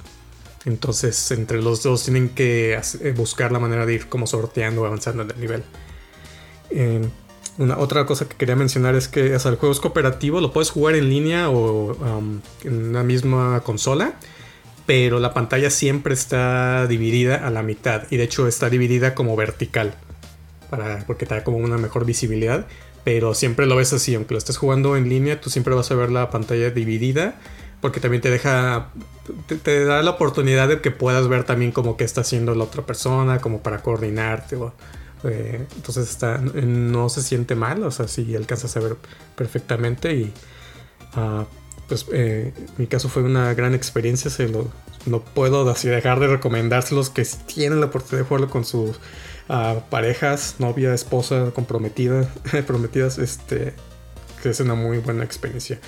[0.65, 2.81] Entonces entre los dos tienen que
[3.17, 5.65] buscar la manera de ir como sorteando, avanzando en el nivel.
[6.71, 7.09] Eh,
[7.59, 10.95] una, otra cosa que quería mencionar es que el juego es cooperativo, lo puedes jugar
[10.95, 14.15] en línea o um, en una misma consola,
[14.87, 19.37] pero la pantalla siempre está dividida a la mitad y de hecho está dividida como
[19.37, 19.95] vertical,
[20.71, 22.67] para, porque te da como una mejor visibilidad,
[23.05, 25.95] pero siempre lo ves así, aunque lo estés jugando en línea, tú siempre vas a
[25.95, 27.39] ver la pantalla dividida,
[27.81, 28.91] porque también te deja,
[29.63, 32.85] te, da la oportunidad de que puedas ver también como que está haciendo la otra
[32.85, 34.73] persona, como para coordinarte o
[35.25, 38.97] eh, entonces está, no se siente mal, o sea, si alcanzas a ver
[39.37, 40.33] perfectamente y
[41.15, 41.45] ah,
[41.89, 44.71] pues eh, mi caso fue una gran experiencia, se lo,
[45.07, 48.99] no puedo así dejar de recomendárselos que tienen la oportunidad de jugarlo con sus
[49.49, 52.33] ah, parejas, novia, esposa, comprometida,
[52.67, 53.75] prometidas, este,
[54.43, 55.79] que es una muy buena experiencia.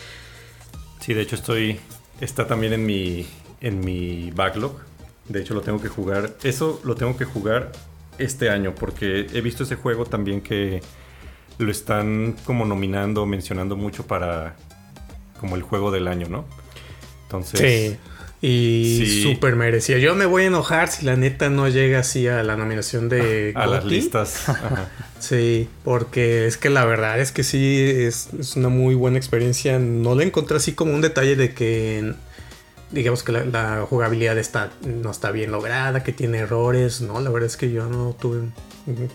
[1.00, 1.80] Sí, de hecho estoy,
[2.20, 3.26] está también en mi,
[3.60, 4.74] en mi backlog.
[5.28, 6.36] De hecho lo tengo que jugar.
[6.42, 7.72] Eso lo tengo que jugar
[8.18, 10.82] este año, porque he visto ese juego también que
[11.58, 14.56] lo están como nominando, mencionando mucho para
[15.40, 16.44] como el juego del año, ¿no?
[17.24, 17.60] Entonces...
[17.60, 17.98] Sí.
[18.44, 19.98] Y súper merecía.
[19.98, 23.52] Yo me voy a enojar si la neta no llega así a la nominación de...
[23.56, 24.46] A las listas.
[25.20, 29.78] sí, porque es que la verdad es que sí, es, es, una muy buena experiencia.
[29.78, 32.14] No le encontré así como un detalle de que
[32.92, 37.00] digamos que la, jugabilidad está, no está bien lograda, que tiene errores.
[37.00, 38.42] No, la verdad es que yo no tuve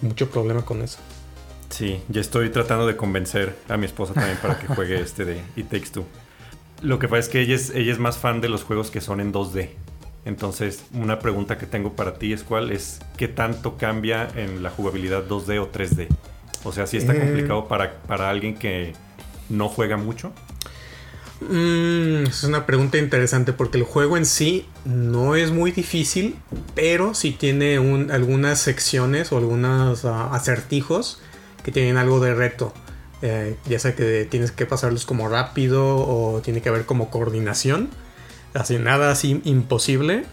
[0.01, 0.99] mucho problema con eso.
[1.69, 5.41] Sí, ya estoy tratando de convencer a mi esposa también para que juegue este de
[5.55, 6.05] It Takes Two.
[6.81, 9.01] Lo que pasa es que ella es, ella es más fan de los juegos que
[9.01, 9.69] son en 2D.
[10.25, 14.69] Entonces, una pregunta que tengo para ti es cuál es qué tanto cambia en la
[14.69, 16.07] jugabilidad 2D o 3D.
[16.63, 17.19] O sea, si está eh.
[17.19, 18.93] complicado para, para alguien que
[19.49, 20.33] no juega mucho.
[21.39, 26.36] Mm, es una pregunta interesante porque el juego en sí no es muy difícil,
[26.73, 27.78] pero sí tiene
[28.12, 31.21] algunas secciones o algunos ah, acertijos
[31.63, 32.73] que tienen algo de reto.
[33.21, 37.89] Eh, ya sea que tienes que pasarlos como rápido o tiene que haber como coordinación.
[38.54, 40.26] Así nada así imposible.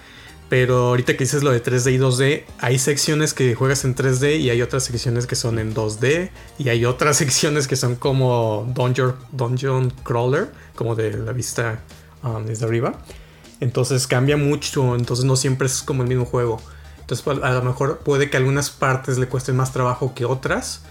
[0.55, 4.39] Pero ahorita que dices lo de 3D y 2D, hay secciones que juegas en 3D
[4.39, 8.65] y hay otras secciones que son en 2D y hay otras secciones que son como
[8.73, 11.81] Dungeon, dungeon Crawler, como de la vista
[12.23, 13.01] um, desde arriba.
[13.59, 16.63] Entonces cambia mucho, entonces no siempre es como el mismo juego.
[17.01, 20.85] Entonces a lo mejor puede que algunas partes le cuesten más trabajo que otras,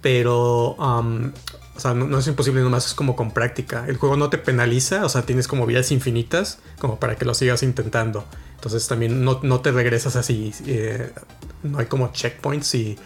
[0.00, 1.32] pero um,
[1.74, 3.84] o sea, no, es imposible, nomás es como con práctica.
[3.88, 7.34] El juego no te penaliza, o sea, tienes como vidas infinitas como para que lo
[7.34, 8.24] sigas intentando.
[8.56, 10.52] Entonces también no, te regresas así.
[10.66, 11.10] Eh,
[11.62, 12.98] no hay como checkpoints y...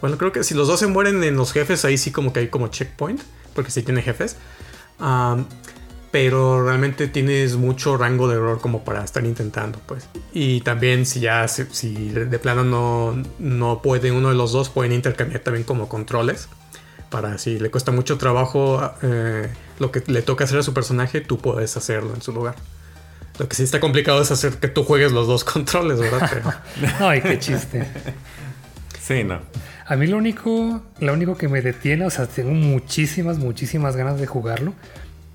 [0.00, 2.40] Bueno, creo que si los dos se mueren en los jefes, ahí sí como que
[2.40, 3.20] hay como checkpoint,
[3.54, 4.36] porque sí tiene jefes.
[6.12, 10.08] pero realmente tienes mucho rango de error como para estar intentando, pues.
[10.32, 14.92] Y también si ya, si, de plano no, no puede uno de los dos, pueden
[14.92, 16.48] intercambiar también como controles.
[17.10, 21.20] Para si le cuesta mucho trabajo eh, lo que le toca hacer a su personaje,
[21.20, 22.56] tú puedes hacerlo en su lugar.
[23.38, 26.62] Lo que sí está complicado es hacer que tú juegues los dos controles, ¿verdad?
[27.00, 27.86] Ay, qué chiste.
[29.00, 29.40] Sí, no.
[29.88, 34.18] A mí lo único, lo único que me detiene, o sea, tengo muchísimas, muchísimas ganas
[34.18, 34.72] de jugarlo,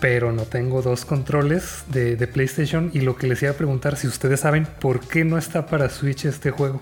[0.01, 4.07] pero no tengo dos controles de, PlayStation y lo que les iba a preguntar si
[4.07, 6.81] ustedes saben por qué no está para Switch este juego.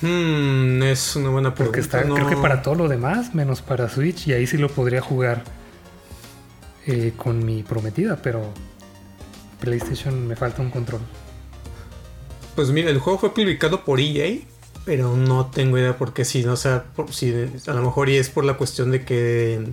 [0.00, 1.64] Hmm, es una buena pregunta.
[1.64, 4.68] Porque está, creo que para todo lo demás, menos para Switch, y ahí sí lo
[4.68, 5.42] podría jugar
[6.86, 8.52] eh, con mi prometida, pero
[9.60, 11.00] PlayStation me falta un control.
[12.54, 14.38] Pues mira, el juego fue publicado por EA,
[14.84, 17.32] pero no tengo idea por qué si no, o sea, si
[17.66, 19.72] a lo mejor y es por la cuestión de que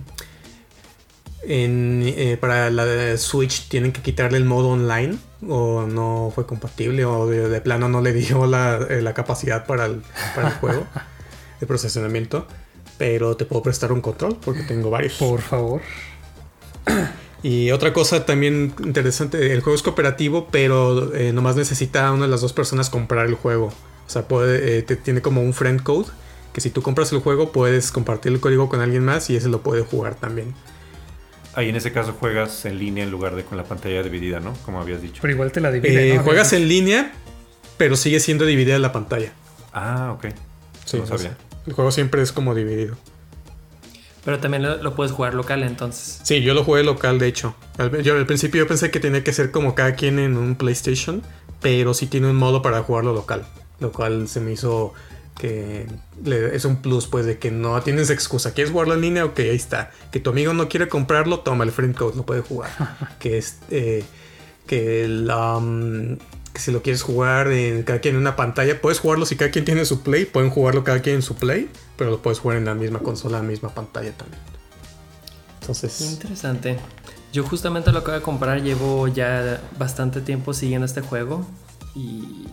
[1.48, 5.16] eh, para la Switch tienen que quitarle el modo online
[5.48, 10.02] o no fue compatible o de, plano no le dio la, eh, capacidad para el,
[10.60, 10.86] juego
[11.60, 12.46] de procesamiento.
[12.98, 15.14] Pero te puedo prestar un control porque tengo varios.
[15.14, 15.82] Por favor.
[17.42, 22.24] Y otra cosa también interesante, el juego es cooperativo, pero eh, nomás necesita a una
[22.24, 23.66] de las dos personas comprar el juego.
[23.66, 26.06] O sea, puede, tiene como un friend code,
[26.54, 29.48] que si tú compras el juego puedes compartir el código con alguien más y ese
[29.48, 30.54] lo puede jugar también.
[31.56, 34.52] Ahí en ese caso juegas en línea en lugar de con la pantalla dividida, ¿no?
[34.66, 35.20] Como habías dicho.
[35.22, 36.14] Pero igual te la divide.
[36.14, 37.12] Eh, juegas en línea,
[37.78, 39.32] pero sigue siendo dividida la pantalla.
[39.72, 40.26] Ah, ok.
[40.84, 41.34] Sí, no sabía.
[41.66, 42.96] El juego siempre es como dividido.
[44.26, 46.20] Pero también lo, puedes jugar local entonces.
[46.24, 47.54] Sí, yo lo jugué local, de hecho.
[48.02, 51.22] yo al principio yo pensé que tenía que ser como cada quien en un PlayStation,
[51.62, 53.46] pero sí tiene un modo para jugarlo local.
[53.80, 54.92] Lo cual se me hizo
[55.38, 55.86] que
[56.24, 58.52] es un plus, pues, de que no tienes excusa.
[58.52, 59.24] ¿Quieres jugarlo en línea?
[59.24, 59.90] Ok, ahí está.
[60.10, 62.70] Que tu amigo no quiere comprarlo, toma el friend code, lo puede jugar.
[63.18, 64.02] que es eh,
[64.66, 66.16] que, um,
[66.52, 69.50] que si lo quieres jugar en cada quien en una pantalla, puedes jugarlo si cada
[69.50, 72.56] quien tiene su play, pueden jugarlo cada quien en su play, pero lo puedes jugar
[72.56, 74.40] en la misma consola, en la misma pantalla también.
[75.60, 76.00] Entonces.
[76.00, 76.78] Interesante.
[77.32, 81.46] Yo justamente lo acabo de comprar, llevo ya bastante tiempo siguiendo este juego
[81.94, 82.46] y,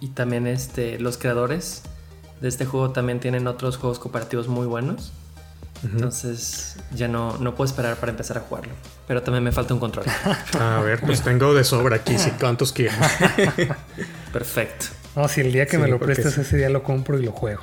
[0.00, 1.82] y también este, los creadores
[2.40, 5.12] de este juego también tienen otros juegos cooperativos muy buenos.
[5.82, 8.72] Entonces ya no, no puedo esperar para empezar a jugarlo.
[9.06, 10.04] Pero también me falta un control.
[10.60, 12.98] a ver, pues tengo de sobra aquí, si cuántos quieren.
[14.32, 14.86] Perfecto.
[15.16, 17.62] No, si el día que me lo prestes ese día lo compro y lo juego.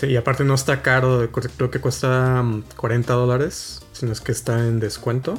[0.00, 2.42] Sí, y aparte no está caro, creo que cuesta
[2.76, 5.38] 40 mm, dólares, sino es que está en descuento.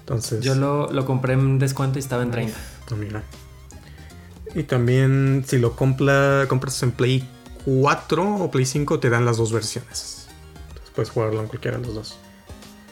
[0.00, 0.40] Entonces...
[0.40, 2.58] Yo lo, lo compré en descuento y estaba en 30.
[2.90, 3.22] Ah, mira.
[4.52, 7.28] Y también si lo compra, compras en Play
[7.64, 10.26] 4 o Play 5 te dan las dos versiones.
[10.68, 12.18] Entonces puedes jugarlo en cualquiera de los dos.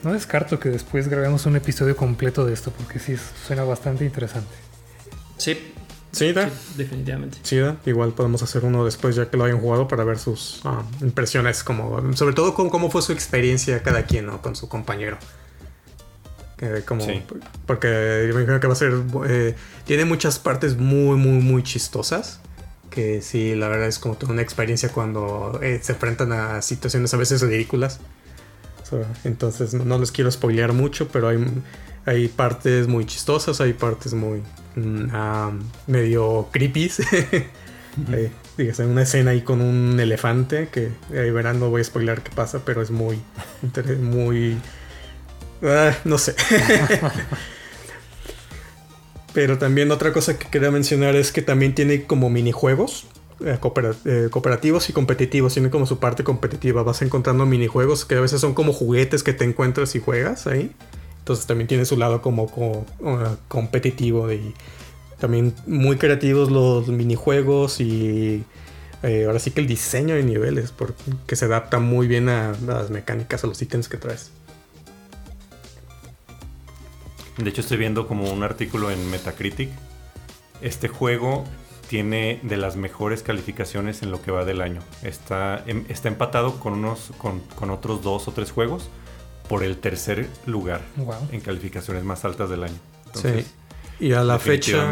[0.03, 4.55] No descarto que después grabemos un episodio completo de esto porque sí suena bastante interesante.
[5.37, 5.73] Sí.
[6.11, 6.51] Sí, da.
[6.77, 7.39] definitivamente.
[7.43, 7.77] Sí, da.
[7.85, 11.63] Igual podemos hacer uno después ya que lo hayan jugado para ver sus ah, impresiones,
[11.63, 14.41] como sobre todo con cómo fue su experiencia cada quien, ¿no?
[14.41, 15.19] Con su compañero.
[16.87, 17.07] como,
[17.67, 18.95] Porque me imagino que va a ser...
[19.29, 19.55] Eh,
[19.85, 22.41] tiene muchas partes muy, muy, muy chistosas
[22.99, 27.15] que sí, la verdad es como toda una experiencia cuando eh, se enfrentan a situaciones
[27.15, 28.01] a veces ridículas.
[29.23, 31.39] entonces no, les quiero spoilear mucho, pero hay,
[32.07, 34.43] hay partes muy chistosas, hay partes muy
[34.75, 35.13] mm,
[35.87, 36.91] medio creepy.
[38.59, 42.33] hay una escena ahí con un elefante que ahí verán, no voy a spoilear qué
[42.35, 43.21] pasa, pero es muy,
[44.01, 44.59] muy,
[45.63, 46.35] ah, no sé.
[49.39, 53.07] Pero también otra cosa que quería mencionar es que también tiene como minijuegos
[53.39, 53.57] eh,
[54.05, 55.55] eh, cooperativos y competitivos.
[55.55, 56.83] Tiene como su parte competitiva.
[56.83, 60.73] Vas encontrando minijuegos que a veces son como juguetes que te encuentras y juegas ahí.
[61.21, 62.49] Entonces también tiene su lado como,
[63.47, 64.55] competitivo y
[65.21, 68.43] también muy creativos los minijuegos y
[69.05, 72.91] eh, ahora sí que el diseño de niveles porque se adapta muy bien a las
[72.91, 74.33] mecánicas, a los ítems que traes.
[77.39, 79.71] De hecho, estoy viendo como un artículo en Metacritic.
[80.61, 81.45] Este juego
[81.89, 84.81] tiene de las mejores calificaciones en lo que va del año.
[85.03, 88.91] Está, em, está empatado con, unos, con, otros dos o tres juegos
[89.49, 90.83] por el tercer lugar
[91.33, 92.79] en calificaciones más altas del año.
[93.15, 93.47] sí.
[94.01, 94.89] Y a la fecha.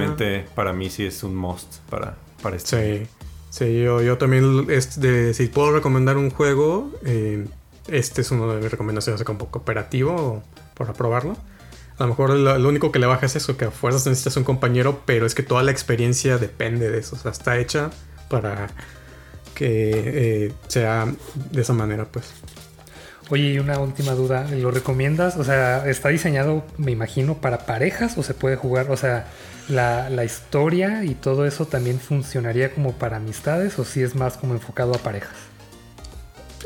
[0.57, 3.05] para mí sí es un must para, para este.
[3.05, 3.11] Sí.
[3.51, 7.47] Sí, yo, yo también, este, si puedo recomendar un juego, eh,
[7.89, 10.43] este es uno de mis recomendaciones como cooperativo
[10.75, 11.39] para probarlo.
[11.99, 14.45] A lo mejor lo, único que le baja es eso, que a fuerzas necesitas un
[14.45, 17.17] compañero, pero es que toda la experiencia depende de eso.
[17.17, 17.91] O sea, está hecha
[18.29, 18.69] para
[19.55, 19.91] que
[20.47, 21.07] eh, sea
[21.51, 22.33] de esa manera, pues.
[23.31, 25.37] Oye, y una última duda, ¿lo recomiendas?
[25.37, 28.91] O sea, ¿está diseñado, me imagino, para parejas o se puede jugar?
[28.91, 29.27] O sea,
[29.69, 34.37] la, la historia y todo eso también funcionaría como para amistades o si es más
[34.37, 35.35] como enfocado a parejas?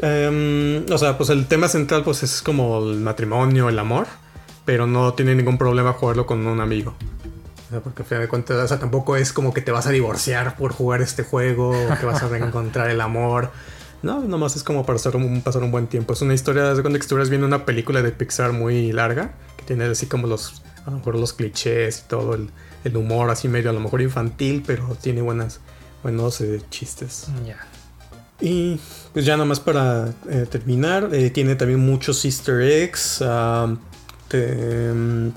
[0.03, 4.07] Em, o sea, pues el tema central pues es como el matrimonio, el amor,
[4.65, 6.95] pero no tiene ningún problema jugarlo con un amigo.
[7.85, 10.57] Porque a final de cuentas, o sea, tampoco es como que te vas a divorciar
[10.57, 13.51] por jugar este juego, o que vas a reencontrar el amor.
[14.03, 16.13] No, nomás es como para pasar un, pasar un buen tiempo.
[16.13, 19.85] Es una historia, de cuando estuvieras viendo una película de Pixar muy larga, que tiene
[19.85, 22.51] así como los, a lo mejor los clichés y todo, el,
[22.83, 25.61] el humor así medio, a lo mejor infantil, pero tiene buenas,
[26.03, 27.29] buenos eh, chistes.
[27.47, 27.59] Ya.
[28.41, 28.81] Y
[29.13, 33.23] pues ya nomás para eh, terminar, eh, tiene también muchos easter eggs.
[33.23, 33.77] ah,
[34.31, 35.33] te- mm,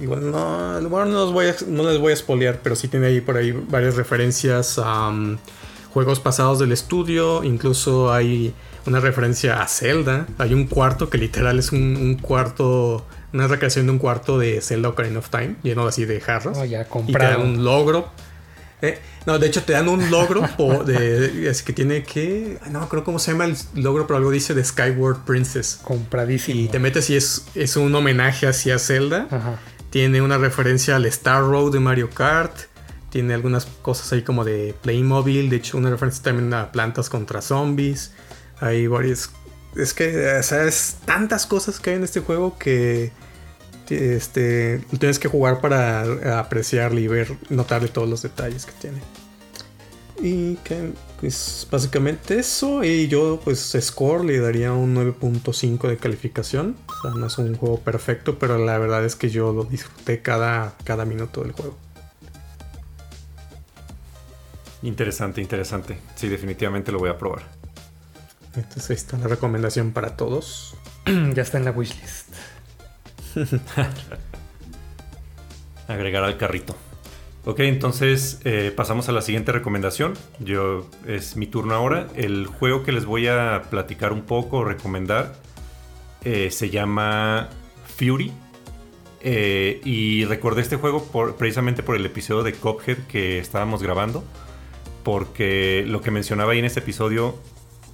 [0.00, 3.08] igual no, bueno, no, los voy a, no les voy a spoilear, pero sí tiene
[3.08, 5.38] ahí por ahí varias referencias a mm,
[5.92, 7.42] juegos pasados del estudio.
[7.44, 8.54] Incluso hay
[8.86, 10.26] una referencia a Zelda.
[10.38, 14.60] Hay un cuarto que literal es un, un cuarto, una recreación de un cuarto de
[14.60, 16.56] Zelda Ocarina of Time, lleno así de jarros.
[16.58, 18.08] Oh, ya, Y te un logro.
[18.80, 22.58] Eh, no, de hecho te dan un logro po- de, de- es que tiene que...
[22.70, 25.80] No acuerdo cómo se llama el logro, pero algo dice de Skyward Princess.
[25.82, 26.60] Compradísimo.
[26.60, 29.26] Y te metes y es, es un homenaje hacia Zelda.
[29.30, 29.58] Ajá.
[29.90, 32.54] Tiene una referencia al Star Road de Mario Kart.
[33.10, 35.50] Tiene algunas cosas ahí como de Playmobil.
[35.50, 38.12] De hecho, una referencia también a plantas contra zombies.
[38.60, 39.30] Hay varias...
[39.76, 43.12] Es que, o sea, es tantas cosas que hay en este juego que
[43.90, 48.98] este, lo tienes que jugar para apreciarle y ver, notarle todos los detalles que tiene.
[50.20, 52.82] Y que pues básicamente eso.
[52.82, 56.76] Y yo pues score le daría un 9.5 de calificación.
[56.86, 60.22] O sea, no es un juego perfecto, pero la verdad es que yo lo disfruté
[60.22, 61.76] cada, cada minuto del juego.
[64.82, 65.98] Interesante, interesante.
[66.14, 67.42] Sí, definitivamente lo voy a probar.
[68.54, 70.76] Entonces ahí está la recomendación para todos.
[71.34, 72.28] ya está en la wishlist.
[75.88, 76.76] Agregar al carrito.
[77.44, 80.12] Ok, entonces eh, pasamos a la siguiente recomendación.
[80.38, 82.08] Yo es mi turno ahora.
[82.14, 85.34] El juego que les voy a platicar un poco, recomendar,
[86.24, 87.48] eh, se llama
[87.96, 88.32] Fury.
[89.20, 94.24] Eh, y recordé este juego por- precisamente por el episodio de Cophead que estábamos grabando.
[95.02, 97.34] Porque lo que mencionaba ahí en ese episodio,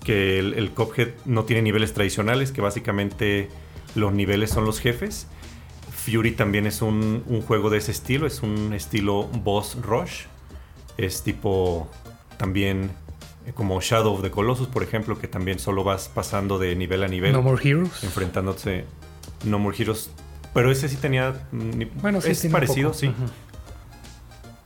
[0.03, 3.51] que el, el Cuphead no tiene niveles tradicionales, que básicamente
[3.95, 5.27] los niveles son los jefes.
[6.05, 10.23] Fury también es un, un juego de ese estilo, es un estilo boss rush.
[10.97, 11.89] Es tipo
[12.37, 12.91] también
[13.47, 17.03] eh, como Shadow of the Colossus, por ejemplo, que también solo vas pasando de nivel
[17.05, 18.05] a nivel, No More Heroes.
[18.05, 18.85] enfrentándose
[19.45, 20.11] No More Heroes.
[20.53, 21.47] Pero ese sí tenía...
[21.53, 23.01] mm, Bueno, sí, es tiene un parecido, poco.
[23.01, 23.11] sí.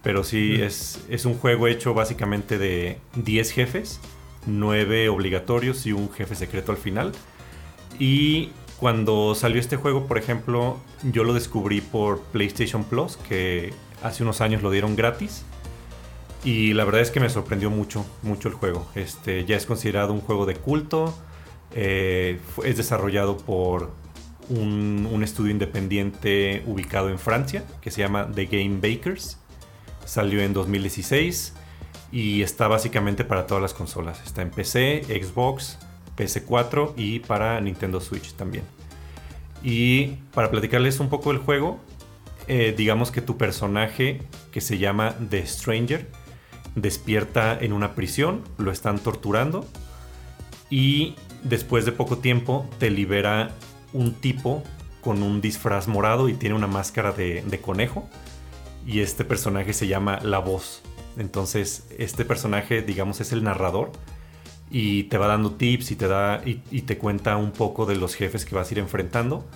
[0.02, 0.62] Pero sí, Mm.
[0.62, 4.00] es, es un juego hecho básicamente de 10 jefes,
[4.46, 7.12] 9 obligatorios y un jefe secreto al final.
[7.98, 13.72] Y cuando salió este juego, por ejemplo, yo lo descubrí por PlayStation Plus, que
[14.02, 15.44] hace unos años lo dieron gratis.
[16.44, 18.86] Y la verdad es que me sorprendió mucho, mucho el juego.
[18.94, 21.12] Este, ya es considerado un juego de culto.
[21.74, 23.90] eh, es desarrollado por
[24.48, 29.38] un, un estudio independiente ubicado en Francia, que se llama The Game Bakers.
[30.04, 31.52] Salió en 2016
[32.12, 34.22] y está básicamente para todas las consolas.
[34.24, 35.78] Está en PC, Xbox,
[36.18, 38.64] PS4 y para Nintendo Switch también.
[39.62, 41.78] Y para platicarles un poco del juego,
[42.46, 46.08] eh, digamos que tu personaje, que se llama The Stranger,
[46.74, 49.66] despierta en una prisión, lo están torturando
[50.70, 53.50] y después de poco tiempo te libera
[53.92, 54.62] un tipo
[55.00, 58.08] con un disfraz morado y tiene una máscara de, de conejo
[58.86, 60.82] y este personaje se llama La Voz.
[61.16, 63.92] Entonces este personaje digamos es el narrador
[64.70, 68.14] y te va dando tips y te da y, te cuenta un poco de los
[68.14, 69.46] jefes que vas a ir enfrentando.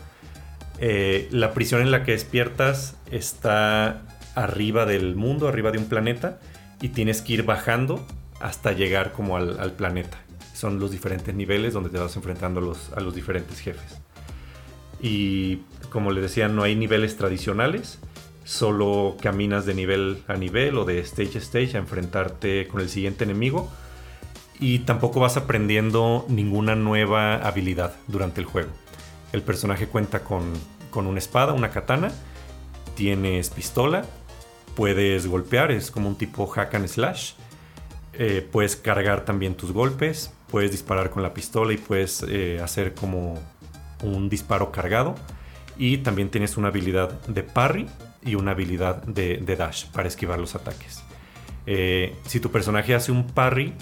[0.79, 4.03] Eh, la prisión en la que despiertas está
[4.35, 6.41] arriba del mundo, arriba de un planeta,
[6.81, 8.05] y tienes que ir bajando
[8.41, 10.19] hasta llegar como al, planeta.
[10.55, 13.99] Son los diferentes niveles donde te vas enfrentando los, a los diferentes jefes.
[15.01, 15.59] Y
[15.91, 17.99] como les decía, no hay niveles tradicionales,
[18.45, 22.89] solo caminas de nivel a nivel o de stage a stage a enfrentarte con el
[22.89, 23.71] siguiente enemigo.
[24.63, 28.71] Y tampoco vas aprendiendo ninguna nueva habilidad durante el juego.
[29.33, 30.53] El personaje cuenta con,
[30.91, 32.13] con una espada, una katana,
[32.95, 34.05] tienes pistola,
[34.77, 37.33] puedes golpear, es como un tipo hack and slash.
[38.13, 42.95] Eh, puedes cargar también tus golpes, puedes disparar con la pistola y puedes eh, hacer
[42.95, 43.43] como
[44.05, 45.17] un disparo cargado.
[45.77, 47.89] Y también tienes una habilidad de parry
[48.25, 51.03] y una habilidad de, dash para esquivar los ataques.
[51.67, 53.75] Eh, si tu personaje hace un parry,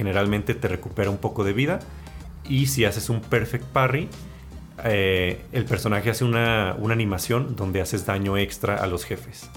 [0.00, 1.80] generalmente te recupera un poco de vida
[2.48, 4.08] Y si haces un perfect parry,
[4.84, 9.50] eh, el personaje hace una, una animación donde haces daño extra a los jefes.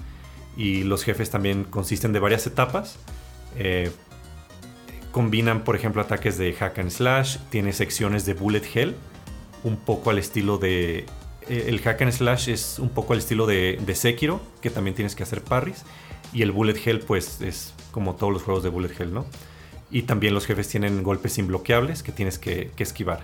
[0.58, 3.00] Y los jefes también consisten de varias etapas.
[3.58, 3.90] Eh,
[5.12, 7.38] combinan, por ejemplo, ataques de hack and slash.
[7.50, 8.96] Tiene secciones de bullet hell.
[9.64, 11.06] Un poco al estilo de.
[11.48, 14.94] eh, El hack and slash es un poco al estilo de, de Sekiro, que también
[14.94, 15.84] tienes que hacer parries.
[16.34, 19.26] Y el bullet hell, pues es como todos los juegos de bullet hell, ¿no?
[19.94, 23.22] Y también los jefes tienen golpes imbloqueables que tienes que, esquivar.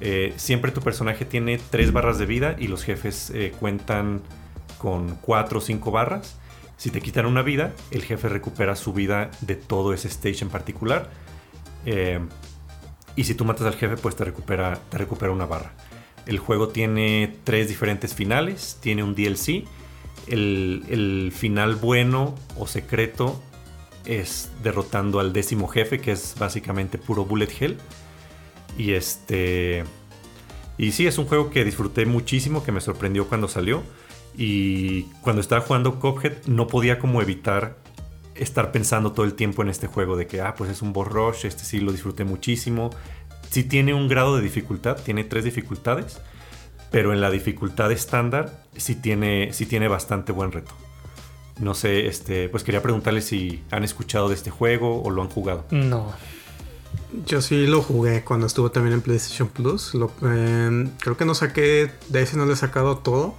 [0.00, 4.20] Eh, siempre tu personaje tiene 3 barras de vida y los jefes eh, cuentan
[4.76, 6.36] con 4 o 5 barras.
[6.76, 10.50] Si te quitan una vida, el jefe recupera su vida de todo ese stage en
[10.50, 11.08] particular.
[11.86, 12.20] Eh,
[13.16, 15.72] y si tú matas al jefe, pues te recupera, te recupera una barra.
[16.26, 19.64] El juego tiene tres diferentes finales, tiene un DLC.
[20.26, 23.40] El final bueno o secreto
[24.06, 27.76] es derrotando al décimo jefe, que es básicamente puro bullet hell.
[28.78, 29.84] Y este.
[30.78, 33.82] Y sí, es un juego que disfruté muchísimo, que me sorprendió cuando salió.
[34.36, 37.78] Y cuando estaba jugando Cuphead, no podía como evitar
[38.34, 41.08] estar pensando todo el tiempo en este juego de que, ah, pues es un boss
[41.08, 42.90] rush, este sí lo disfruté muchísimo.
[43.50, 46.20] Sí tiene un grado de dificultad, tiene tres dificultades,
[46.90, 50.74] pero en la dificultad estándar sí tiene, sí tiene bastante buen reto.
[51.58, 55.28] No sé, este, pues quería preguntarles si han escuchado de este juego o lo han
[55.30, 55.64] jugado.
[55.70, 56.12] No.
[57.26, 59.94] Yo sí lo jugué cuando estuvo también en PlayStation Plus.
[59.94, 63.34] Lo- eh, creo que no saqué, de ese no le he sacado todo,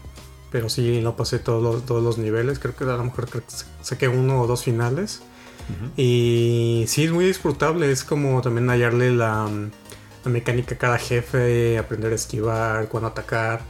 [0.51, 2.57] pero sí lo pasé todos los, todos los niveles.
[2.57, 3.53] Creo que a lo mejor creo que
[3.84, 5.22] saqué uno o dos finales.
[5.97, 7.91] Y sí, es muy disfrutable.
[7.91, 9.49] Es como también hallarle la,
[10.24, 13.61] la mecánica a cada jefe, aprender a esquivar, cuándo atacar.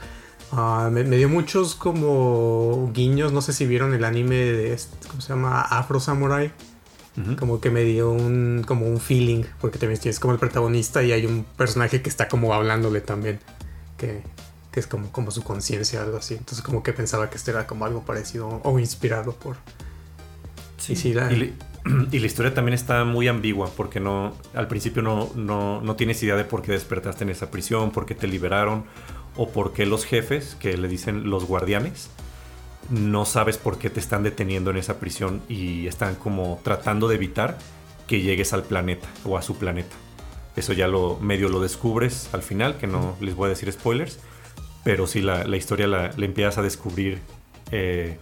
[0.52, 3.34] Ah, me, me dio muchos como guiños.
[3.34, 5.62] No sé si vieron el anime de, este- ¿cómo se llama?
[5.62, 6.52] Afro Samurai
[7.40, 11.12] como que me dio un como un feeling porque también tienes como el protagonista y
[11.14, 13.40] hay un personaje que está como hablándole también
[13.98, 14.22] que,
[14.72, 17.66] que es como como su conciencia algo así entonces como que pensaba que esto era
[17.66, 19.56] como algo parecido o inspirado por
[20.78, 20.94] Sí.
[20.94, 21.56] y sí la- Y,
[22.12, 26.22] y la historia también está muy ambigua porque no al principio no, no, no tienes
[26.22, 28.86] idea de por qué despertaste en esa prisión, por qué te liberaron
[29.38, 32.10] o por qué los jefes, que le dicen los guardianes,
[32.90, 37.16] no sabes por qué te están deteniendo en esa prisión y están como tratando de
[37.16, 37.58] evitar
[38.08, 39.96] que llegues al planeta o a su planeta.
[40.56, 44.20] Eso ya lo medio lo descubres al final, que no les voy a decir spoilers,
[44.84, 47.20] pero sí la, la historia la, la empiezas a descubrir
[47.72, 48.18] eh,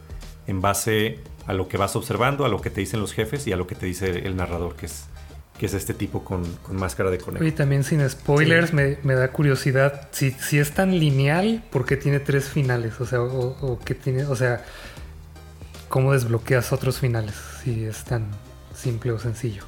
[0.48, 3.54] en base a lo que vas observando, a lo que te dicen los jefes y
[3.54, 5.06] a lo que te dice el narrador, que es,
[5.58, 7.44] que es este tipo con, con máscara de conejo.
[7.46, 11.96] Y también sin spoilers me, me da curiosidad si, si es tan lineal, ¿por qué
[11.98, 13.00] tiene tres finales?
[13.00, 14.66] O sea, o, o qué tiene, o sea,
[15.88, 18.28] ¿cómo desbloqueas otros finales si es tan
[18.74, 19.64] simple o sencillo?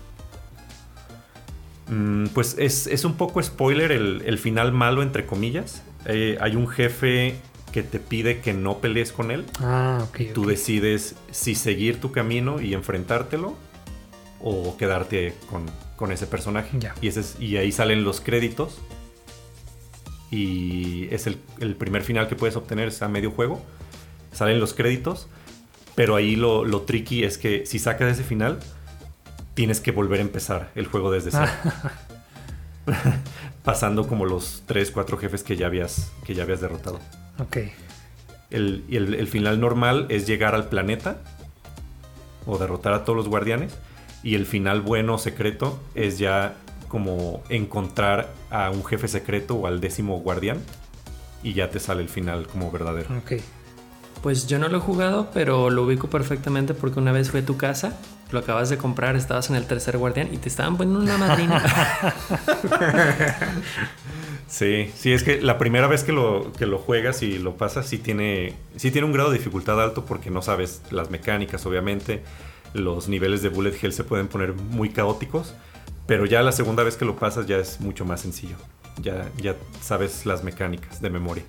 [1.90, 5.84] Mm, pues es, es un poco spoiler el, el final malo, entre comillas.
[6.06, 7.36] Eh, hay un jefe
[7.72, 9.46] que te pide que no pelees con él.
[9.60, 10.34] Ah, ok.
[10.34, 13.56] Tú decides si seguir tu camino y enfrentártelo
[14.42, 15.66] o quedarte con,
[15.96, 16.78] con ese personaje.
[17.02, 18.78] Y, ese es- y ahí salen los créditos.
[20.30, 23.62] Y es el, el primer final que puedes obtener, es a medio juego.
[24.34, 25.28] Salen los créditos.
[25.96, 28.60] Pero ahí lo, lo tricky es que si sacas ese final,
[29.56, 31.48] tienes que volver a empezar el juego desde cero.
[33.64, 37.00] Pasando como los 3, 4 jefes que ya habías, que ya habías derrotado.
[37.40, 37.58] Ok.
[38.50, 41.18] El, y el, el final normal es llegar al planeta
[42.46, 43.74] o derrotar a todos los guardianes.
[44.28, 46.58] Y el final bueno secreto es ya
[46.90, 50.58] como encontrar a un jefe secreto o al décimo guardián.
[51.44, 53.08] Y ya te sale el final como verdadero.
[53.20, 53.42] Ok.
[54.22, 57.46] Pues yo no lo he jugado, pero lo ubico perfectamente porque una vez fui a
[57.46, 57.98] tu casa,
[58.32, 61.64] lo acabas de comprar, estabas en el tercer guardián y te estaban poniendo una madrina.
[64.50, 67.86] Sí, sí, es que la primera vez que lo, que lo juegas y lo pasas,
[67.86, 72.24] sí tiene, sí tiene un grado de dificultad alto porque no sabes las mecánicas, obviamente.
[72.74, 75.54] Los niveles de Bullet Hell se pueden poner muy caóticos,
[76.06, 78.56] pero ya la segunda vez que lo pasas ya es mucho más sencillo.
[79.02, 81.44] Ya, ya sabes las mecánicas de memoria.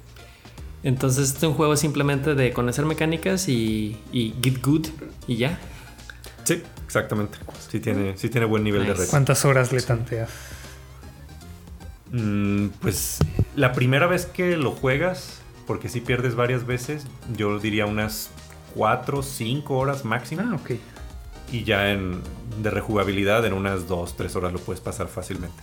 [0.82, 4.86] Entonces este es un juego simplemente de conocer mecánicas y, y get good
[5.26, 5.58] y ya.
[6.44, 7.38] Sí, exactamente.
[7.68, 9.10] Sí tiene, sí tiene buen nivel de reto.
[9.10, 10.30] ¿Cuántas horas le tanteas?
[12.12, 13.18] Mm, pues
[13.54, 17.06] la primera vez que lo juegas, porque si pierdes varias veces,
[17.36, 18.30] yo diría unas
[18.74, 20.42] 4 o 5 horas máximo.
[20.44, 20.78] Ah, ok.
[21.50, 22.20] Y ya en,
[22.62, 25.56] de rejugabilidad, en unas 2, 3 horas lo puedes pasar fácilmente.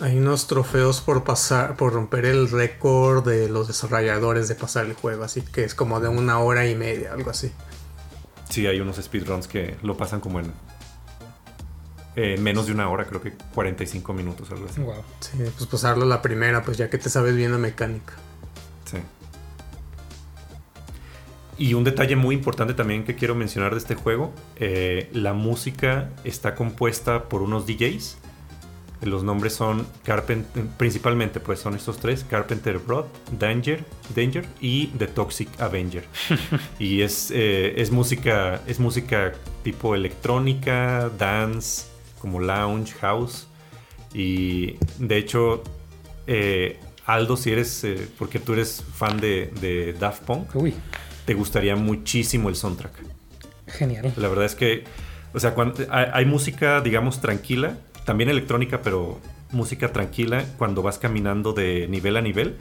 [0.00, 4.94] hay unos trofeos por pasar por romper el récord de los desarrolladores de pasar el
[4.94, 7.52] juego así que es como de una hora y media algo así
[8.48, 10.52] Sí, hay unos speedruns que lo pasan como en
[12.16, 14.80] eh, menos de una hora, creo que 45 minutos, algo así.
[14.80, 15.04] Wow.
[15.20, 18.14] Sí, pues pasarlo la primera, pues ya que te sabes bien la mecánica.
[18.90, 18.98] Sí.
[21.60, 26.08] Y un detalle muy importante también que quiero mencionar de este juego, eh, la música
[26.24, 28.16] está compuesta por unos DJs.
[29.02, 33.04] Los nombres son Carpenter, principalmente pues son estos tres, Carpenter Broad,
[33.38, 33.84] Danger,
[34.16, 36.04] Danger y The Toxic Avenger.
[36.78, 41.88] y es, eh, es música, es música tipo electrónica, dance,
[42.20, 43.48] como lounge, house.
[44.14, 45.62] Y de hecho,
[46.26, 47.86] eh, Aldo, si eres,
[48.18, 50.74] porque tú eres fan de, de Daft Punk, Uy,
[51.24, 52.92] te gustaría muchísimo el soundtrack.
[53.66, 54.12] genial.
[54.16, 54.84] La verdad es que,
[55.32, 59.20] o sea, cuando, hay, hay música, digamos, tranquila, también electrónica, pero
[59.52, 62.56] música tranquila cuando vas caminando de nivel a nivel,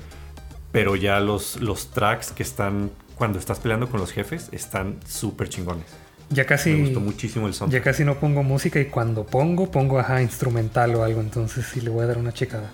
[0.71, 5.49] pero ya los, los tracks que están, cuando estás peleando con los jefes, están súper
[5.49, 5.85] chingones.
[6.31, 7.83] Ya Me casi, gustó muchísimo el ya soundtrack.
[7.83, 11.21] casi no pongo música y cuando pongo, pongo ajá, instrumental o algo.
[11.21, 12.69] Entonces sí le voy a dar una checada.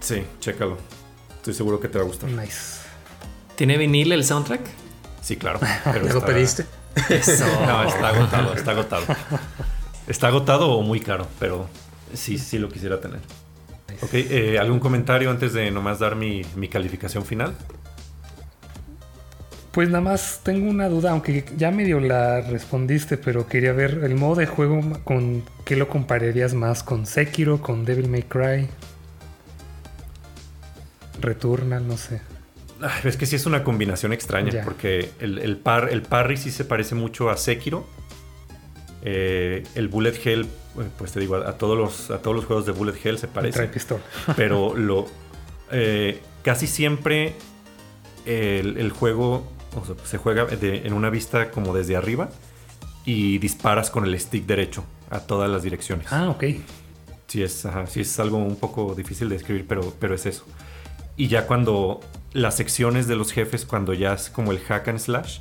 [0.00, 0.78] Sí, chécalo.
[1.36, 2.30] Estoy seguro que te va a gustar.
[2.30, 2.78] Nice.
[3.58, 4.60] ¿Tiene vinil el soundtrack?
[5.20, 5.58] Sí, claro.
[5.82, 6.66] pero ¿Ya lo está- pediste?
[7.10, 7.44] Eso.
[7.66, 9.02] No, está agotado, está agotado.
[10.06, 11.68] Está agotado o muy caro, pero
[12.14, 13.18] sí, sí lo quisiera tener.
[14.00, 17.52] Ok, eh, ¿algún comentario antes de nomás dar mi, mi calificación final?
[19.72, 24.14] Pues nada más tengo una duda, aunque ya medio la respondiste, pero quería ver el
[24.14, 28.68] modo de juego con qué lo compararías más con Sekiro, con Devil May Cry,
[31.20, 32.20] Returnal, no sé.
[33.04, 34.64] Es que sí es una combinación extraña, Ya.
[34.64, 37.86] porque el, el par, el parry sí se parece mucho a Sekiro.
[39.02, 42.44] Eh, el Bullet Hell, eh, pues te digo, a, a todos los, a todos los
[42.46, 43.70] juegos de Bullet Hell se Trae parece.
[44.36, 45.06] pero lo
[45.70, 47.34] eh, casi siempre
[48.26, 49.46] el, el juego
[49.80, 52.30] o sea, se juega de- en una vista como desde arriba
[53.04, 56.06] y disparas con el stick derecho a todas las direcciones.
[56.10, 56.44] Ah, ok.
[57.28, 60.44] Sí es, ajá, sí es algo un poco difícil de escribir, pero, pero es eso.
[61.16, 62.00] Y ya cuando
[62.32, 65.38] las secciones de los jefes, cuando ya es como el hack and slash,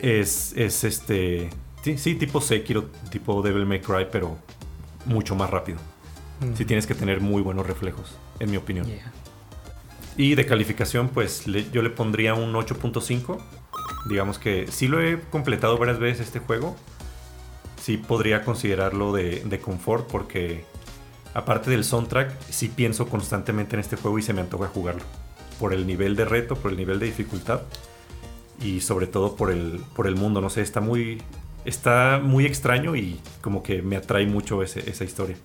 [0.00, 1.50] es, es este...
[1.96, 4.36] Sí, tipo Sekiro, tipo Devil May Cry, pero
[5.04, 5.78] mucho más rápido.
[6.40, 6.54] Mm.
[6.56, 8.86] Sí tienes que tener muy buenos reflejos, en mi opinión.
[8.86, 9.12] Yeah.
[10.16, 13.38] Y de calificación, pues le- yo le pondría un 8.5.
[14.08, 16.74] Digamos que sí lo he completado varias veces este juego.
[17.80, 20.64] Sí podría considerarlo de, de confort porque
[21.34, 25.04] aparte del soundtrack, sí pienso constantemente en este juego y se me antoja jugarlo.
[25.58, 27.62] Por el nivel de reto, por el nivel de dificultad
[28.62, 30.40] y sobre todo por el, por el mundo.
[30.40, 31.22] No sé, está muy,
[31.64, 35.36] está muy extraño y como que me atrae mucho ese- esa historia.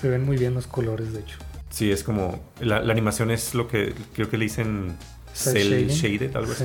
[0.00, 1.38] Se ven muy bien los colores, de hecho.
[1.70, 2.40] Sí, es como.
[2.60, 4.96] La, la animación es lo que creo que le dicen
[5.32, 5.88] Cel shading.
[5.88, 6.64] shaded, algo Sí.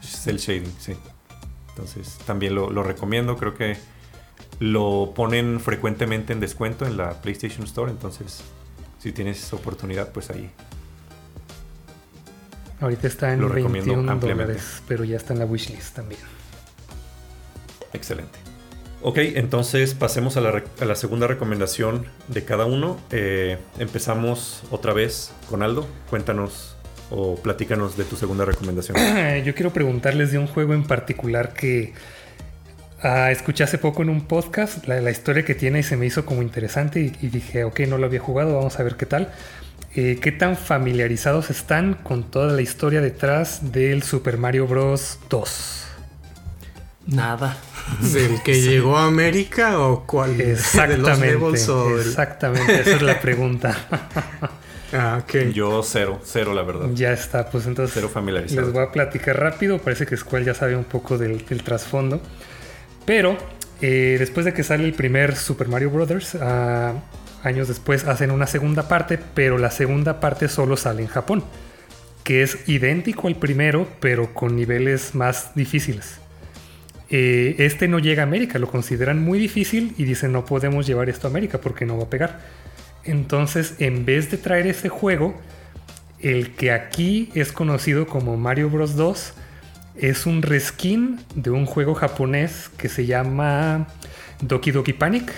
[0.00, 0.16] así.
[0.16, 0.94] Cel shading, sí.
[1.70, 3.36] Entonces también lo, lo recomiendo.
[3.36, 3.76] Creo que
[4.60, 7.90] lo ponen frecuentemente en descuento en la PlayStation Store.
[7.90, 8.42] Entonces,
[8.98, 10.50] si tienes oportunidad, pues ahí.
[12.80, 14.52] Ahorita está en Lo recomiendo 21 ampliamente.
[14.52, 16.20] dólares, pero ya está en la wishlist también.
[17.92, 18.38] Excelente.
[19.00, 22.98] Ok, entonces pasemos a la, re- a la segunda recomendación de cada uno.
[23.10, 25.86] Eh, empezamos otra vez con Aldo.
[26.10, 26.76] Cuéntanos
[27.10, 28.96] o platícanos de tu segunda recomendación.
[29.44, 31.94] Yo quiero preguntarles de un juego en particular que
[33.02, 36.04] ah, escuché hace poco en un podcast, la, la historia que tiene y se me
[36.04, 39.06] hizo como interesante y, y dije, ok, no lo había jugado, vamos a ver qué
[39.06, 39.32] tal.
[39.94, 45.18] Eh, ¿Qué tan familiarizados están con toda la historia detrás del Super Mario Bros.
[45.30, 45.86] 2?
[47.06, 47.56] Nada.
[48.12, 50.36] ¿Del que llegó a América o cuál?
[50.36, 53.76] ¿De los Exactamente, o exactamente, esa es la pregunta.
[54.92, 55.52] Ah, ok.
[55.52, 56.88] Yo cero, cero la verdad.
[56.94, 58.62] ya está, pues entonces Cero familiarizado.
[58.62, 59.78] Les voy a platicar rápido.
[59.78, 62.20] Parece que Squall ya sabe un poco del, del trasfondo.
[63.06, 63.38] Pero
[63.80, 66.92] eh, después de que sale el primer Super Mario Bros., ah,
[67.48, 71.42] años después hacen una segunda parte, pero la segunda parte solo sale en Japón.
[72.22, 76.20] Que es idéntico al primero, pero con niveles más difíciles.
[77.10, 81.08] Eh, este no llega a América, lo consideran muy difícil y dicen no podemos llevar
[81.08, 82.40] esto a América porque no va a pegar.
[83.04, 85.34] Entonces, en vez de traer este juego,
[86.20, 88.96] el que aquí es conocido como Mario Bros.
[88.96, 89.32] 2
[89.96, 93.88] es un reskin de un juego japonés que se llama
[94.40, 95.32] Doki Doki Panic.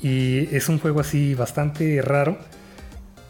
[0.00, 2.38] Y es un juego así bastante raro.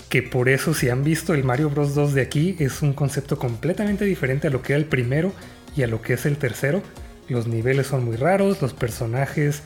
[0.08, 1.94] Que por eso, si han visto el Mario Bros.
[1.94, 5.32] 2 de aquí, es un concepto completamente diferente a lo que era el primero
[5.76, 6.82] y a lo que es el tercero.
[7.28, 9.62] Los niveles son muy raros, los personajes,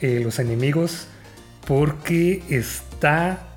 [0.00, 1.08] eh, los enemigos,
[1.66, 3.48] porque está.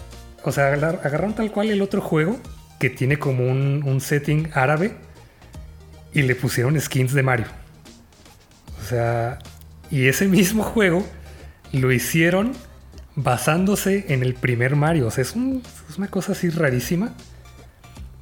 [0.43, 2.39] O sea, agar- agarraron tal cual el otro juego
[2.79, 4.95] que tiene como un, un setting árabe
[6.11, 7.45] y le pusieron skins de Mario.
[8.81, 9.39] O sea,
[9.91, 11.05] y ese mismo juego
[11.71, 12.53] lo hicieron
[13.15, 15.07] basándose en el primer Mario.
[15.07, 17.13] O sea, es, un- es una cosa así rarísima.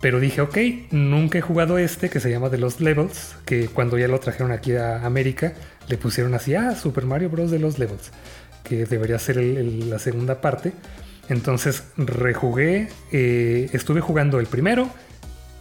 [0.01, 0.57] Pero dije, ok,
[0.91, 4.51] nunca he jugado este que se llama The Lost Levels, que cuando ya lo trajeron
[4.51, 5.53] aquí a América,
[5.87, 7.51] le pusieron así, ah, Super Mario Bros.
[7.51, 8.11] de Lost Levels,
[8.65, 10.73] que debería ser la segunda parte.
[11.29, 14.89] Entonces rejugué, eh, estuve jugando el primero,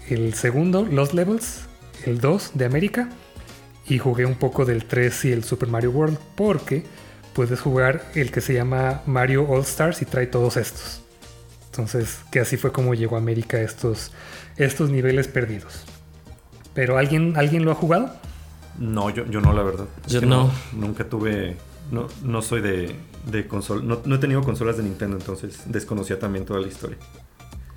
[0.09, 1.61] el segundo, Lost Levels,
[2.05, 3.11] el 2 de América,
[3.87, 6.83] y jugué un poco del 3 y el Super Mario World, porque
[7.35, 11.01] puedes jugar el que se llama Mario All Stars y trae todos estos.
[11.67, 14.13] Entonces, que así fue como llegó a América estos,
[14.57, 15.85] estos niveles perdidos.
[16.75, 18.15] Pero ¿alguien, ¿alguien lo ha jugado?
[18.79, 19.87] No, yo, yo no, la verdad.
[20.07, 20.51] Es Yo que no.
[20.73, 21.57] Nunca tuve.
[21.91, 23.83] No, no soy de, de consola.
[23.83, 26.97] No, no he tenido consolas de Nintendo, entonces desconocía también toda la historia.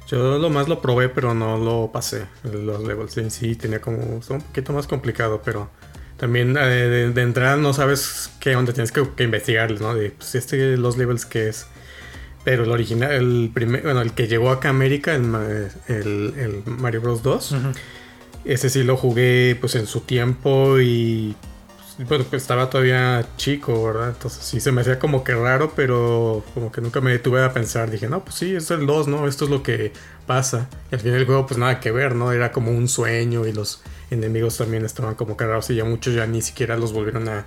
[0.07, 2.27] Yo lo más lo probé, pero no lo pasé.
[2.43, 4.19] Los levels en sí tenía como.
[4.19, 5.69] está un poquito más complicado, pero
[6.17, 9.93] también eh, de, de entrada no sabes qué onda, tienes que, que investigar, ¿no?
[9.95, 11.67] De pues, este, los levels que es.
[12.43, 15.45] Pero el original, el primer, bueno, el que llegó acá a América, el, ma-
[15.87, 17.23] el- el Mario Bros.
[17.23, 17.55] 2,
[18.45, 21.35] ese sí lo jugué pues en su tiempo y
[21.97, 24.09] pues, bueno, pues, estaba todavía chico, ¿verdad?
[24.09, 27.51] Entonces sí se me hacía como que raro, pero como que nunca me detuve a
[27.53, 27.89] pensar.
[27.89, 29.27] Dije, no, pues sí, es el 2, ¿no?
[29.27, 29.91] Esto es lo que
[30.27, 30.69] pasa.
[30.91, 32.31] Y al final el juego pues nada que ver, ¿no?
[32.31, 33.81] Era como un sueño y los
[34.11, 37.45] enemigos también estaban como raros y ya muchos ya ni siquiera los volvieron a,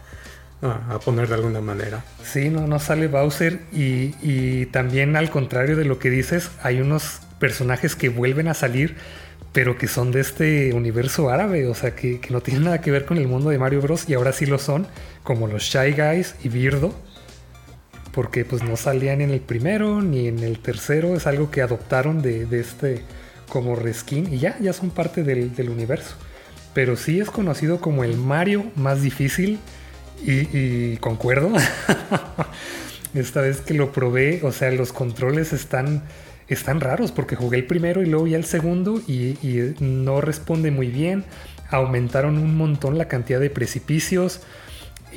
[1.04, 2.04] poner de alguna manera.
[2.24, 7.20] Sí, no, no sale Bowser y, también al contrario de lo que dices, hay unos
[7.38, 8.96] personajes que vuelven a salir,
[9.52, 12.90] pero que son de este universo árabe, o sea, que, que no tienen nada que
[12.90, 14.09] ver con el mundo de Mario Bros.
[14.09, 14.88] y ahora sí lo son,
[15.22, 16.92] como los Shy Guys y Birdo,
[18.12, 22.20] porque pues no salían en el primero ni en el tercero, es algo que adoptaron
[22.20, 23.04] de, de este
[23.48, 26.14] como reskin y ya, ya son parte del universo.
[26.78, 29.58] Pero sí es conocido como el Mario más difícil
[30.24, 31.50] y, concuerdo.
[33.14, 36.04] Esta vez que lo probé, o sea, los controles están,
[36.46, 40.70] están raros porque jugué el primero y luego ya el segundo y, y no responde
[40.70, 41.24] muy bien.
[41.68, 44.42] Aumentaron un montón la cantidad de precipicios,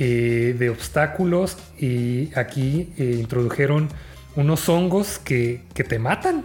[0.00, 3.88] eh, de obstáculos y aquí eh, introdujeron
[4.34, 6.44] unos hongos que, que te matan.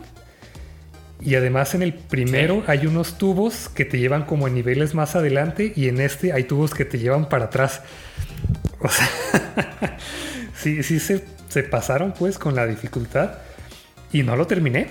[1.20, 5.16] Y además en el primero hay unos tubos que te llevan como a niveles más
[5.16, 7.82] adelante y en este hay tubos que te llevan para atrás.
[8.80, 9.10] O sea,
[10.56, 13.32] sí, sí se, se pasaron pues con la dificultad
[14.12, 14.88] y no lo terminé.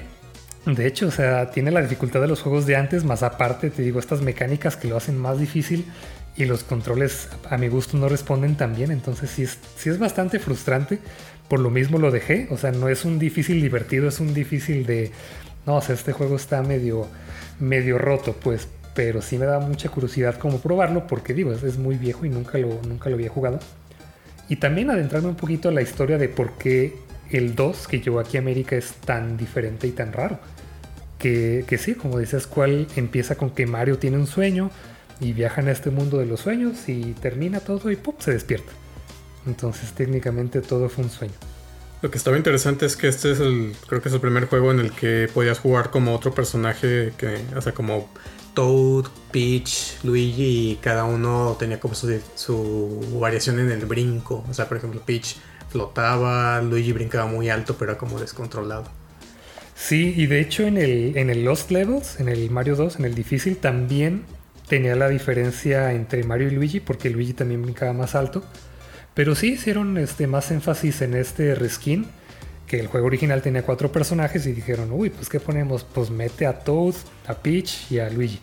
[0.66, 3.82] De hecho, o sea, tiene la dificultad de los juegos de antes, más aparte, te
[3.82, 5.84] digo, estas mecánicas que lo hacen más difícil
[6.36, 8.90] y los controles a mi gusto no responden tan bien.
[8.90, 10.98] Entonces sí es, sí es bastante frustrante.
[11.48, 12.48] Por lo mismo lo dejé.
[12.50, 15.12] O sea, no es un difícil divertido, es un difícil de...
[15.66, 17.06] No, o sea, este juego está medio,
[17.60, 18.68] medio roto, pues.
[18.94, 22.56] Pero sí me da mucha curiosidad como probarlo porque digo, es, muy viejo y nunca
[22.56, 23.58] lo, nunca lo había jugado.
[24.48, 26.96] Y también adentrarme un poquito a la historia de por qué
[27.30, 30.38] el 2 que llegó aquí a América es tan diferente y tan raro.
[31.18, 34.70] Que, que sí, como dices, cuál empieza con que Mario tiene un sueño
[35.20, 38.14] y viaja en este mundo de los sueños y termina todo y ¡pum!
[38.18, 38.72] se despierta.
[39.46, 41.34] Entonces técnicamente todo fue un sueño.
[42.02, 44.70] Lo que estaba interesante es que este es el, creo que es el primer juego
[44.70, 48.10] en el que podías jugar como otro personaje que, o sea, como
[48.54, 54.44] Toad, Peach, Luigi y cada uno tenía como su, su variación en el brinco.
[54.48, 55.36] O sea, por ejemplo, Peach
[55.70, 58.84] flotaba, Luigi brincaba muy alto, pero era como descontrolado.
[59.74, 63.04] Sí, y de hecho en el, en el Lost Levels, en el Mario 2, en
[63.04, 64.24] el difícil, también
[64.68, 68.42] tenía la diferencia entre Mario y Luigi, porque Luigi también brincaba más alto.
[69.16, 72.04] Pero sí hicieron este, más énfasis en este reskin,
[72.66, 75.84] que el juego original tenía cuatro personajes y dijeron, uy, pues ¿qué ponemos?
[75.84, 76.94] Pues mete a Toad,
[77.26, 78.40] a Peach y a Luigi.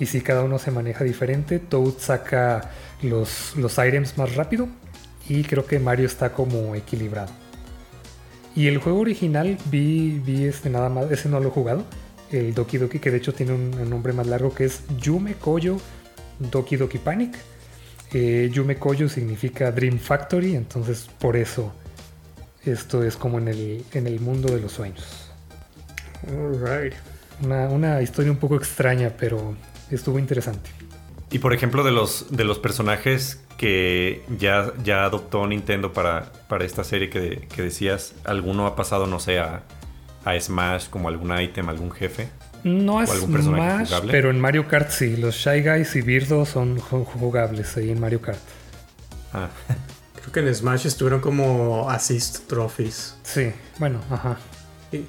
[0.00, 2.70] Y si cada uno se maneja diferente, Toad saca
[3.02, 4.66] los, los items más rápido
[5.28, 7.30] y creo que Mario está como equilibrado.
[8.56, 11.84] Y el juego original vi, vi este nada más, ese no lo he jugado,
[12.32, 15.34] el Doki Doki, que de hecho tiene un, un nombre más largo que es Yume
[15.34, 15.76] Koyo
[16.38, 17.36] Doki Doki Panic.
[18.12, 21.72] Eh, Yume Koyo significa Dream Factory, entonces por eso
[22.64, 25.30] esto es como en el, en el mundo de los sueños.
[26.26, 26.94] Alright.
[27.42, 29.54] Una, una historia un poco extraña, pero
[29.90, 30.70] estuvo interesante.
[31.30, 36.64] Y por ejemplo, de los, de los personajes que ya, ya adoptó Nintendo para, para
[36.64, 39.62] esta serie que, que decías, ¿alguno ha pasado, no sé, a,
[40.24, 42.28] a Smash como algún ítem, algún jefe?
[42.68, 44.12] No es Smash, jugable?
[44.12, 45.16] pero en Mario Kart sí.
[45.16, 48.38] Los Shy Guys y Birdo son ju- jugables ahí en Mario Kart.
[49.32, 49.48] Ah,
[50.20, 53.14] Creo que en Smash estuvieron como assist trophies.
[53.22, 54.36] Sí, bueno, ajá.
[54.90, 55.04] Y,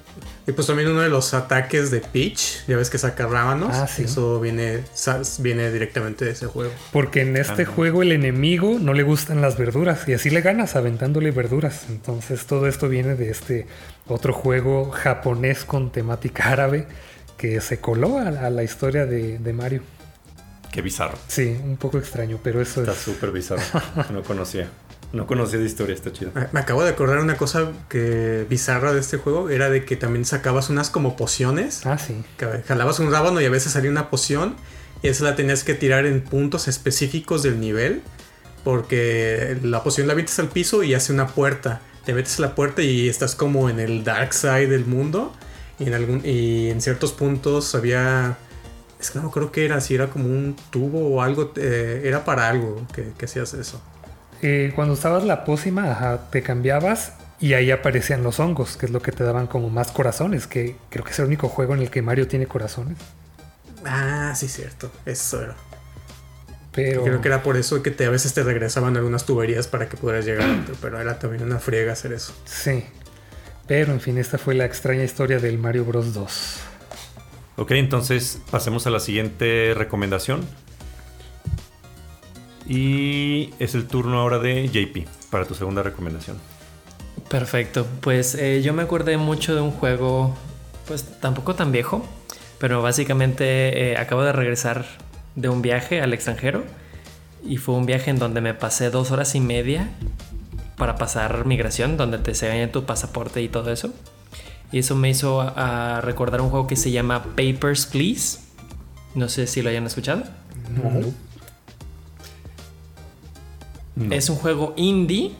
[0.45, 3.73] y pues también uno de los ataques de Peach, ya ves que saca rábanos.
[3.73, 4.03] Ah, sí.
[4.03, 4.83] Eso viene,
[5.39, 6.71] viene directamente de ese juego.
[6.91, 7.71] Porque en este Ah, no.
[7.73, 11.85] juego el enemigo no le gustan las verduras y así le ganas aventándole verduras.
[11.89, 13.67] Entonces todo esto viene de este
[14.07, 16.85] otro juego japonés con temática árabe
[17.39, 19.81] que se coló a, a la historia de, de Mario.
[20.71, 21.17] Qué bizarro.
[21.27, 22.99] Sí, un poco extraño, pero eso Está es...
[22.99, 23.63] súper bizarro.
[24.13, 24.69] No conocía.
[25.13, 26.31] No conocía de historia, está chido.
[26.51, 30.23] Me acabo de acordar una cosa que bizarra de este juego, era de que también
[30.25, 31.83] sacabas unas como pociones.
[31.87, 32.23] Ah, sí.
[32.37, 34.55] que jalabas un rábano y a veces salía una poción
[35.01, 38.03] y esa la tenías que tirar en puntos específicos del nivel
[38.63, 41.81] porque la poción la metes al piso y hace una puerta.
[42.05, 45.33] Te metes a la puerta y estás como en el dark side del mundo
[45.79, 48.37] y en algún y en ciertos puntos había
[48.99, 52.25] es que no acuerdo qué era, si era como un tubo o algo, eh, era
[52.25, 53.81] para algo que, que hacías eso.
[54.41, 58.91] Eh, cuando usabas la pócima, ajá, te cambiabas y ahí aparecían los hongos, que es
[58.91, 61.81] lo que te daban como más corazones, que creo que es el único juego en
[61.81, 62.97] el que Mario tiene corazones.
[63.85, 65.55] Ah, sí, cierto, eso era.
[66.73, 67.03] Pero...
[67.03, 69.95] Creo que era por eso que te, a veces te regresaban algunas tuberías para que
[69.95, 72.33] pudieras llegar a otro, pero era también una friega hacer eso.
[72.45, 72.83] Sí.
[73.69, 76.59] Pero en fin, esta fue la extraña historia del Mario Bros 2.
[77.57, 80.41] Ok, entonces pasemos a la siguiente recomendación.
[82.67, 86.37] Y es el turno ahora de JP para tu segunda recomendación.
[87.29, 87.85] Perfecto.
[88.01, 90.35] Pues eh, yo me acordé mucho de un juego,
[90.87, 92.03] pues tampoco tan viejo,
[92.57, 94.87] pero básicamente eh, acabo de regresar
[95.35, 96.63] de un viaje al extranjero
[97.45, 99.89] y fue un viaje en donde me pasé dos horas y media
[100.79, 103.93] para pasar migración, donde te enseñan tu pasaporte y todo eso.
[104.71, 108.39] Y eso me hizo a, a recordar un juego que se llama Papers, Please.
[109.13, 110.23] No sé si lo hayan escuchado.
[110.75, 111.13] No.
[114.11, 115.33] Es un juego indie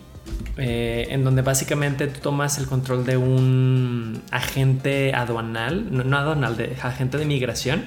[0.57, 6.57] eh, en donde básicamente tú tomas el control de un agente aduanal, no, no aduanal,
[6.57, 7.85] de agente de migración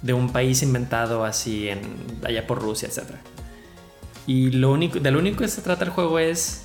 [0.00, 1.80] de un país inventado así en
[2.24, 3.10] allá por Rusia, etc.
[4.26, 6.62] Y lo único, de lo único que se trata el juego es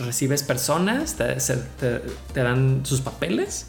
[0.00, 2.00] recibes personas, te, se- te-
[2.32, 3.66] te dan sus papeles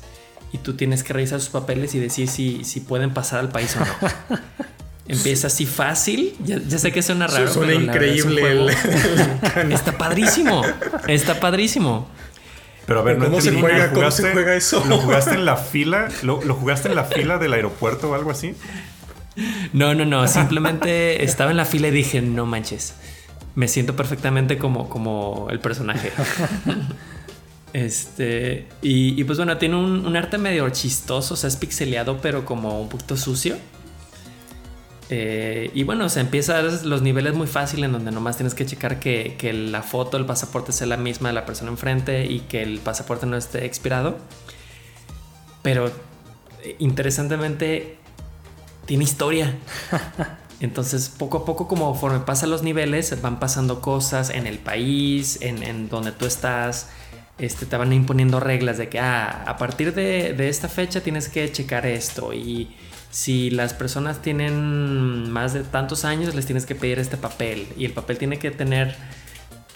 [0.53, 3.75] y tú tienes que revisar sus papeles y decir si, si pueden pasar al país
[3.77, 4.37] o no.
[5.07, 6.35] Empieza así fácil.
[6.43, 7.51] Ya, ya sé que suena raro.
[7.51, 8.71] Suena pero la verdad es un increíble
[9.63, 10.61] el- Está padrísimo.
[11.07, 12.07] Está padrísimo.
[12.85, 14.83] Pero a ver, no ¿Cómo se entendí, juega- ¿lo cómo se jugaste- juega eso?
[14.87, 16.07] ¿Lo jugaste en la fila?
[16.23, 18.55] ¿Lo, lo jugaste en la fila del aeropuerto o algo así?
[19.73, 20.27] No, no, no.
[20.27, 22.93] Simplemente estaba en la fila y dije, no manches.
[23.55, 26.11] Me siento perfectamente como, como el personaje.
[27.73, 28.67] Este.
[28.81, 31.35] Y, y pues bueno, tiene un, un arte medio chistoso.
[31.35, 33.55] O sea, es pixeleado, pero como un poquito sucio.
[35.13, 38.65] Eh, y bueno, o sea, empiezas los niveles muy fácil en donde nomás tienes que
[38.65, 42.39] checar que, que la foto, el pasaporte sea la misma de la persona enfrente y
[42.39, 44.17] que el pasaporte no esté expirado.
[45.63, 45.91] Pero
[46.63, 47.97] eh, interesantemente
[48.85, 49.53] tiene historia.
[50.61, 55.39] Entonces, poco a poco, como conforme pasan los niveles, van pasando cosas en el país,
[55.41, 56.89] en, donde tú estás.
[57.39, 61.51] Este, te van imponiendo reglas de que ah, a partir de, esta fecha tienes que
[61.51, 62.31] checar esto.
[62.31, 62.75] Y
[63.09, 67.67] si las personas tienen más de tantos años, les tienes que pedir este papel.
[67.75, 68.95] Y el papel tiene que tener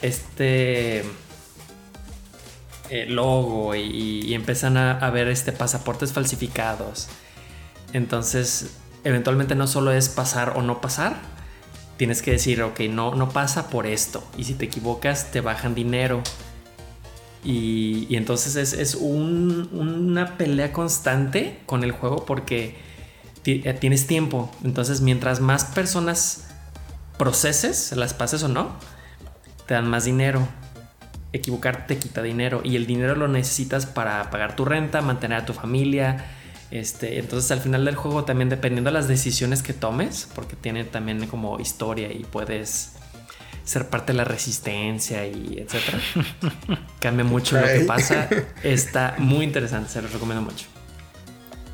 [0.04, 1.00] este
[2.92, 7.08] eh, logo y, y empiezan a, a ver este pasaportes falsificados.
[7.92, 8.70] Entonces,
[9.06, 11.16] eventualmente no solo es pasar o no pasar,
[11.98, 14.22] tienes que decir, ok, no, no pasa por esto.
[14.38, 16.22] Y si te equivocas, te bajan dinero.
[17.44, 22.76] Y, entonces es, es un- una pelea constante con el juego porque
[23.46, 24.52] eh, tienes tiempo.
[24.64, 26.48] Entonces, mientras más personas
[27.20, 28.72] proceses, las pases o no,
[29.68, 30.48] te dan más dinero.
[31.34, 35.46] Equivocarte te quita dinero y el dinero lo necesitas para pagar tu renta, mantener a
[35.46, 36.26] tu familia.
[36.72, 40.84] Este, entonces al final del juego también dependiendo de las decisiones que tomes, porque tiene
[40.84, 42.94] también como historia y puedes
[43.64, 46.00] ser parte de la resistencia y etcétera.
[47.00, 48.30] Cambia mucho lo que pasa.
[48.64, 50.68] Está muy interesante, se los recomiendo mucho.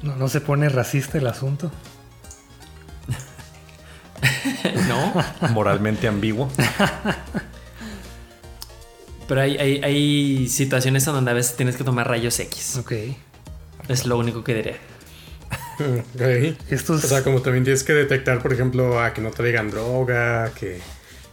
[0.01, 1.71] ¿No, no se pone racista el asunto?
[4.87, 5.13] ¿No?
[5.51, 6.49] Moralmente ambiguo.
[9.27, 12.77] Pero hay, hay, hay situaciones en donde a veces tienes que tomar rayos X.
[12.77, 12.93] Ok.
[13.87, 14.77] Es lo único que diré.
[16.69, 17.03] Estos...
[17.03, 20.79] O sea, como también tienes que detectar, por ejemplo, a que no traigan droga, que,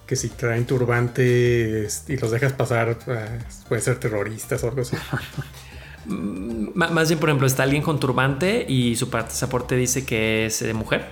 [0.07, 3.39] que si traen turbantes y los dejas pasar, eh,
[3.69, 4.97] pueden ser terroristas o algo así.
[6.09, 10.63] M- más bien, por ejemplo, está alguien con turbante y su pasaporte dice que es
[10.63, 11.07] eh, mujer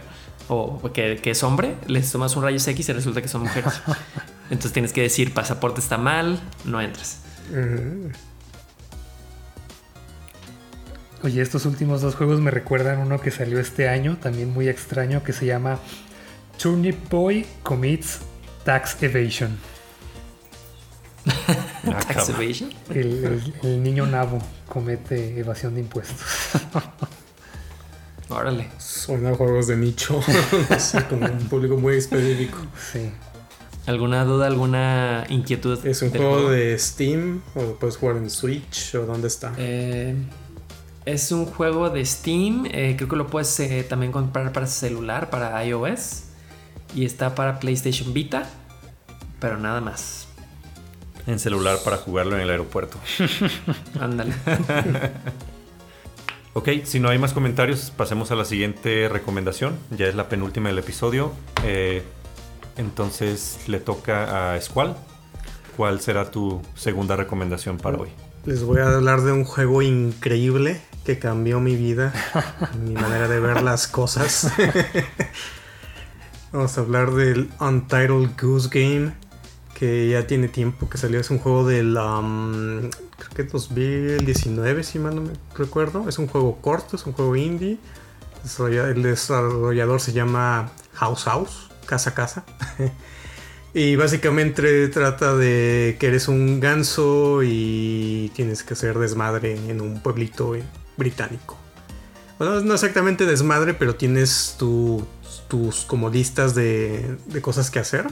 [0.48, 3.72] o que, que es hombre, les tomas un rayos X y resulta que son mujeres.
[4.44, 7.18] Entonces tienes que decir, pasaporte está mal, no entres.
[7.50, 8.06] Mm.
[11.22, 15.22] Oye, estos últimos dos juegos me recuerdan uno que salió este año, también muy extraño,
[15.24, 15.78] que se llama
[16.60, 18.18] Turnip Boy Commits
[18.64, 19.56] Tax Evasion.
[21.88, 22.70] Ah, Tax evasion.
[22.90, 26.18] El, el- el niño nabo comete evasión de impuestos.
[28.28, 28.68] Órale.
[28.68, 30.20] A juegos de nicho.
[31.08, 32.58] como un público muy específico.
[32.92, 33.10] Sí.
[33.86, 35.78] ¿Alguna duda, alguna inquietud?
[35.86, 37.40] ¿Es un del juego de Steam?
[37.54, 38.96] ¿O lo puedes jugar en Switch?
[38.96, 39.52] ¿O dónde está?
[39.58, 40.16] Eh,
[41.06, 42.66] es un juego de Steam.
[42.66, 46.24] eh, creo que lo puedes eh, también comprar para celular, para iOS.
[46.94, 48.48] Y está para PlayStation Vita.
[49.40, 50.28] Pero nada más.
[51.26, 52.98] En celular para jugarlo en el aeropuerto.
[54.00, 54.34] Ándale.
[56.58, 59.76] Ok, si no hay más comentarios, pasemos a la siguiente recomendación.
[59.90, 61.32] Ya es la penúltima del episodio.
[61.64, 62.02] Eh,
[62.78, 64.96] entonces le toca a Squall.
[65.76, 68.08] ¿Cuál será tu segunda recomendación para hoy?
[68.46, 72.12] Les voy a hablar de un juego increíble que cambió mi vida,
[72.84, 74.52] mi manera de ver las cosas.
[76.52, 79.14] Vamos a hablar del Untitled Goose Game,
[79.78, 81.20] que ya tiene tiempo que salió.
[81.20, 86.08] Es un juego del, um, creo que 2019, si mal no me recuerdo.
[86.08, 87.78] Es un juego corto, es un juego indie.
[88.58, 92.44] El desarrollador se llama House House, Casa Casa.
[93.78, 100.00] Y básicamente trata de que eres un ganso y tienes que hacer desmadre en un
[100.00, 100.56] pueblito
[100.96, 101.56] británico.
[102.38, 105.06] Bueno, no exactamente desmadre, pero tienes tu-
[105.48, 108.06] tus listas de, de cosas que hacer.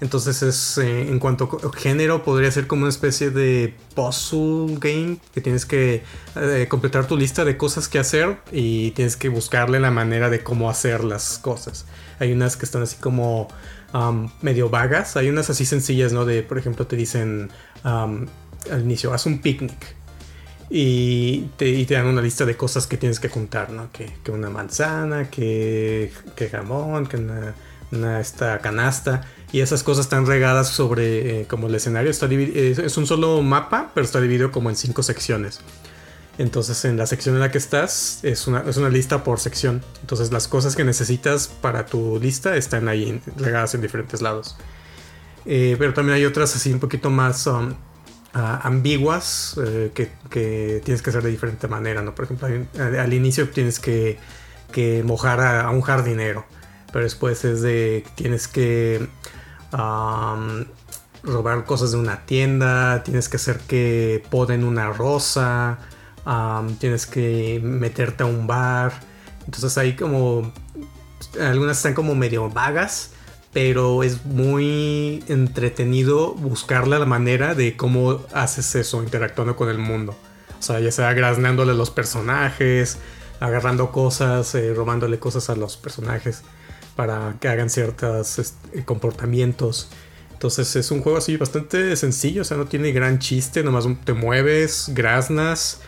[0.00, 5.18] Entonces es eh, en cuanto a género podría ser como una especie de puzzle game
[5.32, 6.02] que tienes que
[6.34, 10.42] eh, completar tu lista de cosas que hacer y tienes que buscarle la manera de
[10.42, 11.86] cómo hacer las cosas.
[12.18, 13.48] Hay unas que están así como
[13.94, 16.24] um, medio vagas, hay unas así sencillas, ¿no?
[16.24, 17.50] De, por ejemplo, te dicen
[17.84, 18.26] um,
[18.70, 19.94] al inicio, haz un picnic.
[20.70, 23.90] Y te, dan una lista de cosas que tienes que juntar, ¿no?
[23.92, 27.54] Que, una manzana, que, que jamón, que una,
[27.92, 29.22] una esta canasta.
[29.52, 32.10] Y esas cosas están regadas sobre eh, como el escenario.
[32.10, 35.60] Es, un solo mapa, pero está dividido como en cinco secciones.
[36.36, 39.82] Entonces en la sección en la que estás es una, es una lista por sección.
[40.00, 44.56] Entonces las cosas que necesitas para tu lista están ahí regadas en diferentes lados.
[45.46, 47.74] Eh, pero también hay otras así un poquito más um,
[48.34, 52.02] ambiguas eh, que, tienes que hacer de diferente manera.
[52.02, 52.14] ¿no?
[52.14, 54.18] Por ejemplo, un- al, inicio tienes que,
[54.72, 56.44] que mojar a, un jardinero.
[56.92, 59.08] Pero después es de tienes que
[61.22, 63.02] robar cosas de una tienda.
[63.04, 65.78] Tienes que hacer que poden una rosa.
[66.78, 68.92] tienes que meterte a un bar.
[69.46, 70.52] Entonces hay como...
[71.40, 73.13] Algunas están como medio vagas
[73.54, 80.14] pero es muy entretenido buscarle la manera de cómo haces eso interactuando con el mundo.
[80.58, 82.98] O sea, ya sea graznándole a los personajes,
[83.38, 86.42] agarrando cosas, eh, robándole cosas a los personajes
[86.96, 89.88] para que hagan ciertos este, comportamientos.
[90.32, 94.14] Entonces es un juego así bastante sencillo, o sea, no tiene gran chiste, nomás te
[94.14, 95.80] mueves, graznas.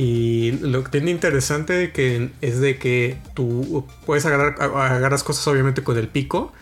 [0.00, 1.92] Y lo que tiene interesante
[2.40, 4.54] es de que tú puedes agarrar
[5.24, 6.52] cosas obviamente con el pico,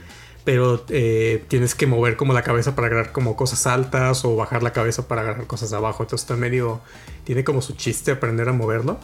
[0.45, 4.63] pero eh, tienes que mover como la cabeza para agarrar como cosas altas o bajar
[4.63, 6.03] la cabeza para agarrar cosas abajo.
[6.03, 6.81] Entonces está medio
[7.25, 8.99] tiene como su chiste aprender a moverlo.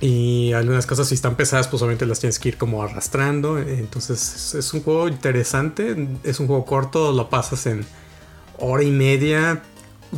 [0.00, 3.60] Y algunas cosas si están pesadas pues obviamente las tienes que ir como arrastrando.
[3.60, 7.86] Entonces es, es un juego interesante, es un juego corto, lo pasas en
[8.58, 9.62] hora y media,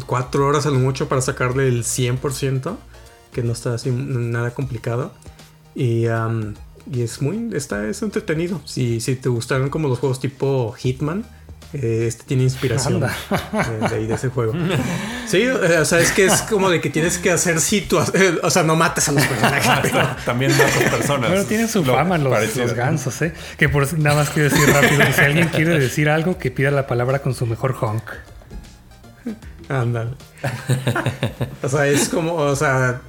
[0.07, 2.76] cuatro horas a lo mucho para sacarle el 100%,
[3.32, 5.12] que no está así nada complicado.
[5.74, 6.55] Y, am,
[6.90, 8.61] y es muy, está, es entretenido.
[8.64, 11.24] Si, si te gustaron como los juegos tipo Hitman,
[11.74, 13.14] eh, este tiene inspiración Anda.
[13.80, 14.53] de, de ahí de ese juego.
[15.26, 18.51] Sí, eh, o sea, es que es como de que tienes que hacer situaciones, o
[18.51, 19.90] sea, no matas a los personajes.
[19.90, 21.30] pero- También otras personas.
[21.30, 23.32] Bueno, tienen su Lo fama los, los gansos, ¿eh?
[23.57, 26.70] Que por nada más quiero decir rápido, que si alguien quiere decir algo, que pida
[26.70, 28.03] la palabra con su mejor honk.
[29.73, 30.11] Ándale.
[31.62, 33.01] o sea, es como, o sea,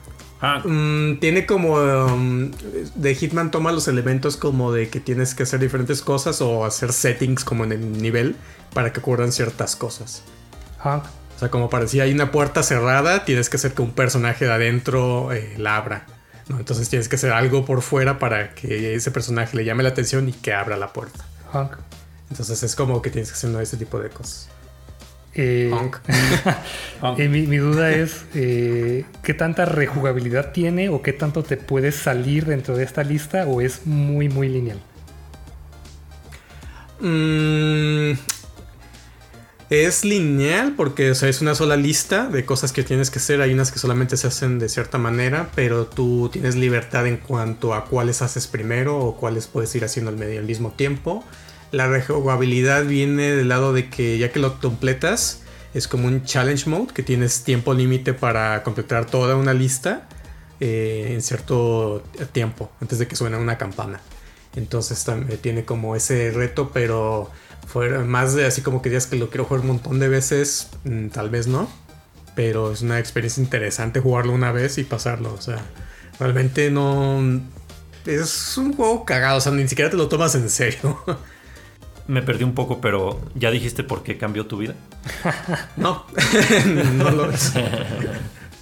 [0.45, 2.51] Ah, Mm, tiene como um,
[2.95, 6.91] de Hitman toma los elementos como de que tienes que hacer diferentes cosas o hacer
[6.91, 8.35] settings como en el nivel
[8.73, 10.21] para que ocurran ciertas cosas.
[10.83, 11.05] Honk.
[11.37, 14.51] O sea, como parecía hay una puerta cerrada, tienes que hacer que un personaje de
[14.51, 16.07] adentro eh, la abra.
[16.49, 16.59] ¿no?
[16.59, 20.27] Entonces tienes que hacer algo por fuera para que ese personaje le llame la atención
[20.27, 21.23] y que abra la puerta.
[21.53, 21.77] Honk.
[22.29, 23.61] Entonces es como que tienes que hacer ¿no?
[23.61, 24.49] ese tipo de cosas.
[25.35, 25.91] Eh,
[27.17, 31.95] eh, mi, mi duda es eh, qué tanta rejugabilidad tiene o qué tanto te puedes
[31.95, 34.79] salir dentro de esta lista o es muy muy lineal.
[36.99, 38.13] Mm,
[39.69, 43.41] Es lineal porque o sea, es una sola lista de cosas que tienes que hacer.
[43.41, 47.73] Hay unas que solamente se hacen de cierta manera, pero tú tienes libertad en cuanto
[47.73, 51.25] a cuáles haces primero o cuáles puedes ir haciendo al, medio, al mismo tiempo.
[51.73, 55.41] La rejugabilidad viene del lado de que ya que lo completas,
[55.73, 60.07] es como un challenge mode que tienes tiempo límite para completar toda una lista
[60.59, 64.01] eh, en cierto tiempo antes de que suene una campana.
[64.55, 67.31] Entonces también tiene como ese reto, pero
[67.65, 70.69] fuera más de así como que digas que lo quiero jugar un montón de veces,
[70.83, 71.67] mm, tal vez no.
[72.35, 75.33] Pero es una experiencia interesante jugarlo una vez y pasarlo.
[75.33, 75.57] O sea,
[76.19, 77.41] realmente no.
[78.05, 81.03] Es un juego cagado, o sea, ni siquiera te lo tomas en serio.
[82.07, 84.75] Me perdí un poco, pero ¿ya dijiste por qué cambió tu vida?
[85.77, 86.05] no,
[86.95, 87.59] no lo hizo.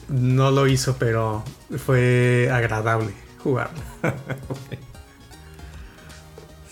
[0.10, 1.44] No lo hizo, pero
[1.78, 3.14] fue agradable
[3.44, 3.80] jugarlo.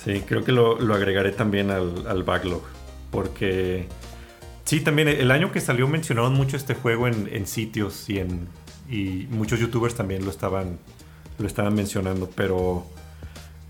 [0.04, 2.64] Sí, creo que lo, agregaré también al, backlog.
[3.12, 3.86] Porque
[4.64, 8.48] sí, también el año que salió mencionaron mucho este juego en, sitios y en
[8.90, 10.80] y muchos youtubers también lo estaban
[11.38, 12.86] lo estaban mencionando, pero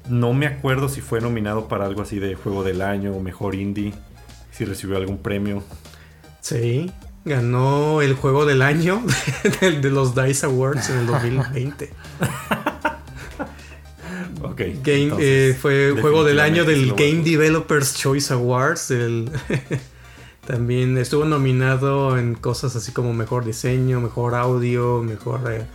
[0.07, 3.55] no me acuerdo si fue nominado para algo así de juego del año o mejor
[3.55, 3.93] indie,
[4.51, 5.63] si recibió algún premio.
[6.41, 6.91] Sí,
[7.25, 9.03] ganó el juego del año
[9.61, 11.89] de, de los DICE Awards en el 2020.
[14.83, 18.93] Game, eh, fue juego del año del Game Developers Choice Awards.
[20.47, 25.65] también estuvo nominado en cosas así como mejor diseño, mejor audio, mejor eh,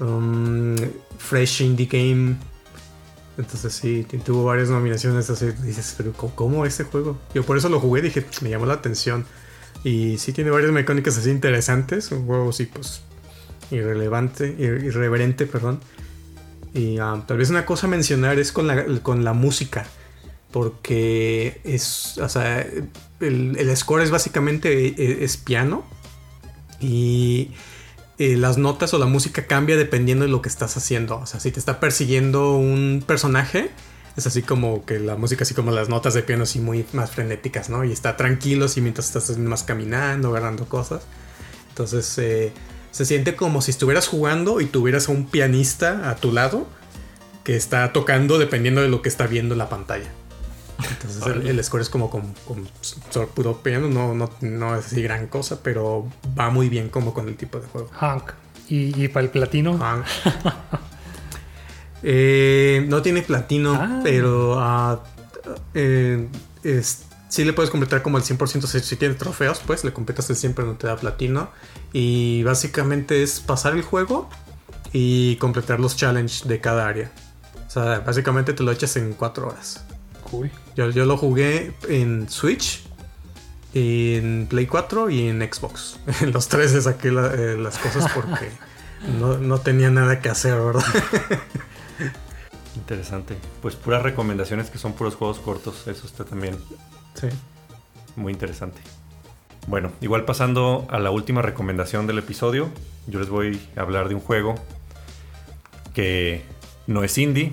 [0.00, 0.76] um,
[1.18, 2.36] Fresh Indie Game.
[3.38, 5.46] Entonces sí, tuvo varias nominaciones así.
[5.62, 7.18] Dices, pero ¿cómo ese juego?
[7.34, 9.24] Yo por eso lo jugué, dije, me llamó la atención.
[9.82, 12.12] Y sí tiene varias mecánicas así interesantes.
[12.12, 13.02] Un juego así, pues,
[13.70, 15.80] irrelevante, irreverente, perdón.
[16.74, 19.86] Y ah, tal vez una cosa a mencionar es con la, con la música.
[20.52, 22.18] Porque es.
[22.18, 22.66] O sea,
[23.20, 25.84] el, score es básicamente e, es, piano.
[26.80, 27.52] Y
[28.20, 31.16] eh, las notas o la música cambia dependiendo de lo que estás haciendo.
[31.16, 33.70] O sea, si te está persiguiendo un personaje,
[34.14, 37.12] es así como que la música, así como las notas de piano, así muy más
[37.12, 37.82] frenéticas, ¿no?
[37.82, 41.00] Y está tranquilo, así mientras estás más caminando, agarrando cosas.
[41.70, 42.52] Entonces, eh,
[42.90, 46.66] se siente como si estuvieras jugando y tuvieras a un pianista a tu lado
[47.42, 50.10] que está tocando dependiendo de lo que está viendo en la pantalla.
[50.88, 52.34] Entonces el, score es como con,
[53.34, 56.08] puro piano, no, no, es así gran cosa, pero
[56.38, 57.90] va muy bien como con el tipo de juego.
[57.92, 58.32] Hank.
[58.68, 59.78] ¿Y, para el platino?
[59.78, 60.04] Hank.
[62.02, 64.00] Eh, no tiene platino, ah.
[64.02, 64.98] pero uh,
[65.74, 66.28] eh,
[67.28, 68.62] si le puedes completar como el 100%.
[68.66, 71.50] Si, si tiene trofeos, pues le completas el 100%, pero no te da platino.
[71.92, 74.30] Y básicamente es pasar el juego
[74.92, 77.12] y completar los challenges de cada área.
[77.66, 79.84] O sea, básicamente te lo echas en 4 horas.
[80.30, 80.50] Cool.
[80.76, 82.82] Yo, lo jugué en Switch,
[83.74, 85.98] en Play 4 y en Xbox.
[86.20, 88.50] En los tres le saqué eh, las cosas porque
[89.20, 90.84] no, no tenía nada que hacer, ¿verdad?
[92.76, 93.36] Interesante.
[93.62, 95.86] Pues puras recomendaciones que son puros juegos cortos.
[95.86, 96.56] Eso está también
[97.14, 97.28] Sí.
[98.16, 98.80] Muy interesante.
[99.66, 102.70] Bueno, igual pasando a la última recomendación del episodio,
[103.06, 104.54] yo les voy a hablar de un juego
[105.94, 106.44] que
[106.86, 107.52] no es indie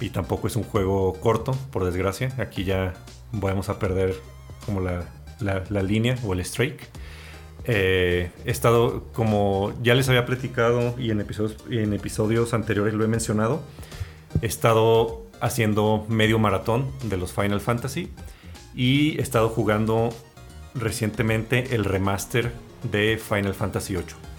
[0.00, 2.34] y tampoco es un juego corto, por desgracia.
[2.38, 2.94] Aquí ya
[3.32, 4.16] vamos a perder
[4.66, 6.88] como la, línea o el strike.
[7.64, 13.04] Eh, he estado, como ya les había platicado y en episodios, en episodios anteriores lo
[13.04, 13.62] he mencionado,
[14.40, 18.10] he estado haciendo medio maratón de los Final Fantasy
[18.74, 20.10] y he estado jugando
[20.74, 22.52] recientemente el remaster
[22.90, 24.29] de Final Fantasy VIII.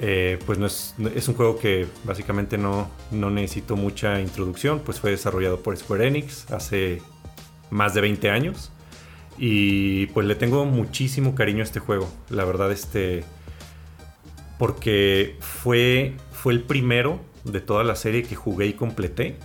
[0.00, 0.94] Eh, pues no es,
[1.28, 6.50] un juego que básicamente no, no necesito mucha introducción, pues fue desarrollado por Square Enix
[6.52, 7.02] hace
[7.70, 8.70] más de 20 años.
[9.38, 12.08] Y pues le tengo muchísimo cariño a este juego.
[12.28, 13.24] La verdad, este.
[14.58, 19.36] Porque fue, fue el primero de toda la serie que jugué y completé.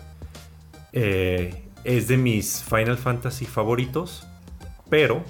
[0.91, 4.25] Eh, es de mis Final Fantasy favoritos,
[4.89, 5.23] pero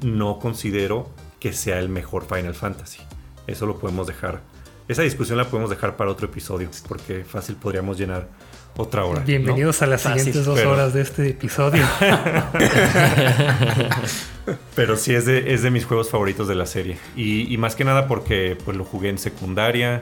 [0.00, 3.00] no considero que sea el mejor Final Fantasy.
[3.46, 4.42] Eso lo podemos dejar.
[4.88, 8.26] Esa discusión la podemos dejar para otro episodio, porque fácil podríamos llenar
[8.74, 9.20] otra hora.
[9.20, 11.84] Bienvenidos a las siguientes dos horas de este episodio.
[14.74, 16.96] pero sí es de, es de, mis juegos favoritos de la serie.
[17.16, 20.00] Y, más que nada porque pues, lo jugué en secundaria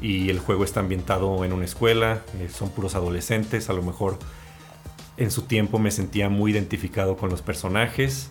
[0.00, 4.16] y el juego está ambientado en una escuela, eh, son puros adolescentes, a lo mejor
[5.16, 8.30] en su tiempo me sentía muy identificado con los personajes.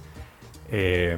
[0.72, 1.18] Eh,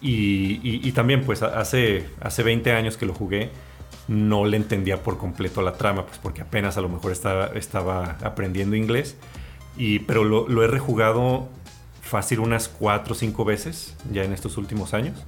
[0.00, 3.50] y, también, pues hace, hace 20 años que lo jugué,
[4.12, 8.76] no le entendía por completo la trama, pues porque apenas a lo mejor estaba, aprendiendo
[8.76, 9.16] inglés.
[9.76, 11.48] Y, pero lo, he rejugado
[12.02, 15.24] fácil unas 4 o 5 veces ya en estos últimos años.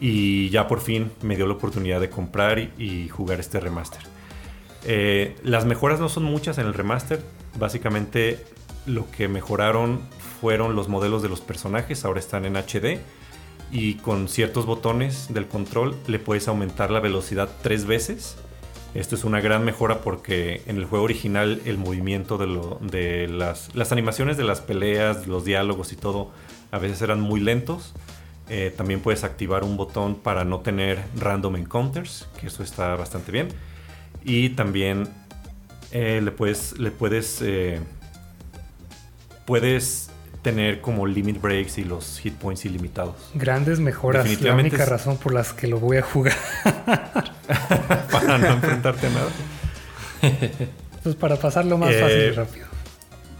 [0.00, 4.02] Y ya por fin me dio la oportunidad de comprar y, jugar este remaster.
[4.84, 7.20] Eh, las mejoras no son muchas en el remaster.
[7.58, 8.44] Básicamente
[8.86, 10.00] lo que mejoraron
[10.40, 12.04] fueron los modelos de los personajes.
[12.04, 13.00] Ahora están en HD.
[13.70, 18.36] Y con ciertos botones del control le puedes aumentar la velocidad tres veces
[18.94, 23.92] esto es una gran mejora porque en el juego original el movimiento de, las, las,
[23.92, 26.30] animaciones de las peleas, los diálogos y todo
[26.70, 27.94] a veces eran muy lentos.
[28.48, 33.30] Eh, también puedes activar un botón para no tener random encounters, que eso está bastante
[33.30, 33.48] bien.
[34.24, 35.06] Y también
[35.92, 37.80] eh, le puedes, le puedes, eh,
[39.44, 40.07] puedes
[40.42, 43.14] tener como limit breaks y los hit points ilimitados.
[43.34, 44.40] Grandes mejoras.
[44.40, 46.36] La única razón por las que lo voy a jugar.
[48.10, 49.30] para no enfrentarte a nada.
[51.02, 52.66] Pues para pasarlo más fácil y eh, rápido.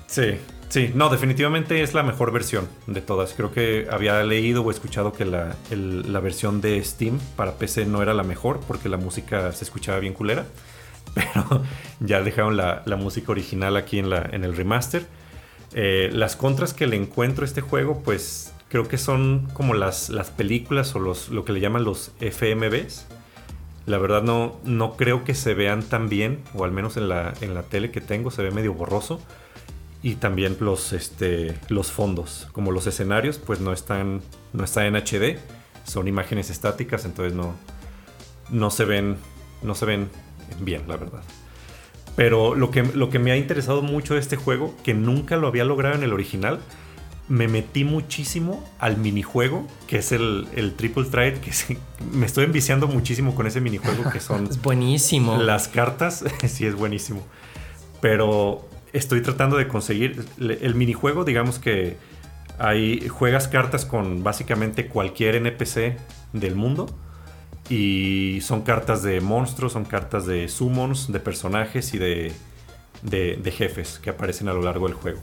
[0.06, 0.38] Sí,
[0.68, 0.90] sí.
[0.94, 3.34] No, definitivamente es la mejor versión de todas.
[3.34, 8.02] Creo que había leído o escuchado que la, la versión de Steam para PC no
[8.02, 10.46] era la mejor porque la música se escuchaba bien culera.
[11.14, 11.62] Pero
[12.00, 15.06] ya dejaron la, la música original aquí en, la, en el remaster.
[15.74, 20.10] Eh, las contras que le encuentro a este juego, pues creo que son como las,
[20.10, 23.06] las películas o los, lo que le llaman los FMVs.
[23.86, 27.32] La verdad no, no creo que se vean tan bien, o al menos en la,
[27.40, 29.20] en la tele que tengo se ve medio borroso.
[30.02, 34.20] Y también los, este, los fondos, como los escenarios, pues no están,
[34.52, 35.38] no están en HD,
[35.84, 37.54] son imágenes estáticas, entonces no,
[38.50, 39.16] no, se ven,
[39.62, 40.08] no se ven
[40.60, 41.22] bien, la verdad.
[42.18, 45.46] Pero lo que, lo que me ha interesado mucho de este juego, que nunca lo
[45.46, 46.58] había logrado en el original,
[47.28, 51.52] me metí muchísimo al minijuego, que es el, Triple Trade, que
[52.10, 54.46] me estoy enviciando muchísimo con ese minijuego que son...
[54.50, 55.40] es buenísimo.
[55.40, 57.24] Las cartas, sí es buenísimo.
[58.00, 61.98] Pero estoy tratando de conseguir el minijuego, digamos que
[62.58, 65.96] hay, juegas cartas con básicamente cualquier NPC
[66.32, 66.86] del mundo
[67.68, 72.32] y son cartas de monstruos, son cartas de summons, de personajes y de,
[73.02, 75.20] de, jefes que aparecen a lo largo del juego.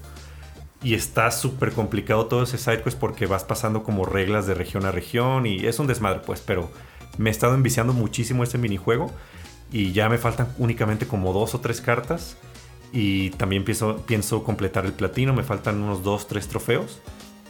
[0.83, 4.91] Y está súper complicado todo ese sidequest porque vas pasando como reglas de región a
[4.91, 6.69] región y es un desmadre, pues, pero
[7.17, 9.11] me he estado enviciando muchísimo este minijuego
[9.71, 12.37] y ya me faltan únicamente como dos o tres cartas
[12.91, 17.01] y también pienso, pienso completar el platino, me faltan unos dos, tres trofeos,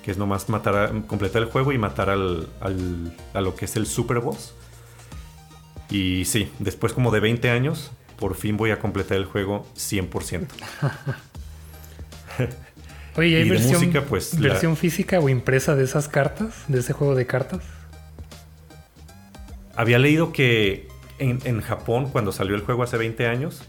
[0.04, 3.76] que es nomás matar completar el juego y matar al, al, a lo que es
[3.76, 4.54] el super boss.
[5.90, 10.48] Y sí, después como de 20 años, por fin voy a completar el juego 100%.
[13.18, 16.66] Oye, ¿hay versión, música, pues, versión física o impresa de esas cartas?
[16.68, 17.64] ¿De ese juego de cartas?
[19.76, 20.90] Había leído que
[21.20, 23.64] en, Japón, cuando salió el juego hace 20 años,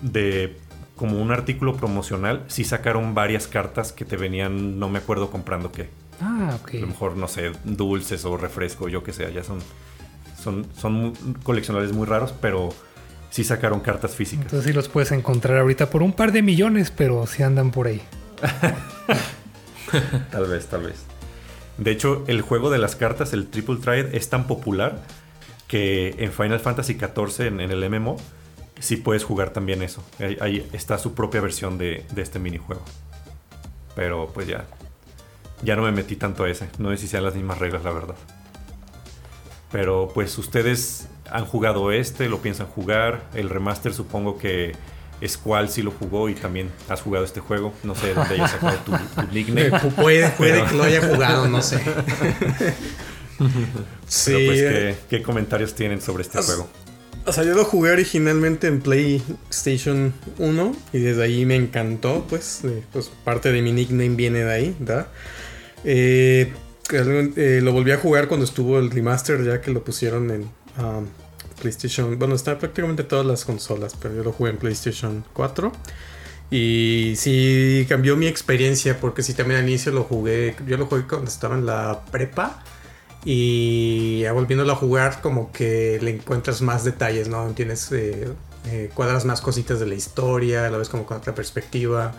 [0.00, 0.56] de
[0.96, 5.72] como un artículo promocional, sí sacaron varias cartas que te venían, no me acuerdo comprando
[5.72, 5.90] qué.
[6.22, 6.74] Ah, ok.
[6.74, 9.58] A lo mejor, no sé, dulces o refresco, yo que sé, ya son
[10.38, 12.70] son, coleccionables muy raros, pero
[13.30, 14.46] sí sacaron cartas físicas.
[14.46, 17.86] Entonces sí los puedes encontrar ahorita por un par de millones, pero sí andan por
[17.86, 18.02] ahí.
[20.30, 21.04] tal vez, tal vez.
[21.78, 25.02] De hecho, el juego de las cartas, el Triple Trade, es tan popular
[25.68, 28.16] que en Final Fantasy XIV, en, el MMO,
[28.78, 30.02] sí puedes jugar también eso.
[30.40, 32.82] Ahí, está su propia versión de, de, este minijuego.
[33.94, 34.64] Pero pues ya.
[35.62, 36.68] Ya no me metí tanto a ese.
[36.78, 38.16] No sé si sean las mismas reglas, la verdad.
[39.72, 43.22] Pero pues ustedes han jugado este, lo piensan jugar.
[43.34, 44.74] El remaster supongo que
[45.20, 47.72] es cual si lo jugó y también has jugado este juego.
[47.82, 48.92] No sé de dónde hayas sacado tu,
[49.32, 49.70] nickname.
[49.96, 51.78] Puede, puede que lo haya jugado, no sé.
[54.06, 54.32] sí.
[54.32, 56.68] Pero pues, ¿qué, ¿qué, comentarios tienen sobre este juego?
[57.26, 62.60] O sea, yo lo jugué originalmente en PlayStation 1 y desde ahí me encantó, pues,
[62.92, 65.08] pues parte de mi nickname viene de ahí, ¿verdad?
[65.82, 66.52] Eh,
[66.90, 70.42] eh, lo volví a jugar cuando estuvo el remaster, ya que lo pusieron en
[70.78, 71.06] um,
[71.60, 72.18] PlayStation.
[72.18, 75.72] Bueno, está prácticamente todas las consolas, pero yo lo jugué en PlayStation 4.
[76.50, 80.54] Y sí cambió mi experiencia, porque sí también al inicio lo jugué.
[80.66, 82.62] Yo lo jugué cuando estaba en la prepa.
[83.24, 87.50] Y ya volviéndolo a jugar, como que le encuentras más detalles, ¿no?
[87.52, 87.90] Tienes.
[87.92, 88.28] Eh,
[88.68, 92.12] eh, cuadras más cositas de la historia, la ves como con otra perspectiva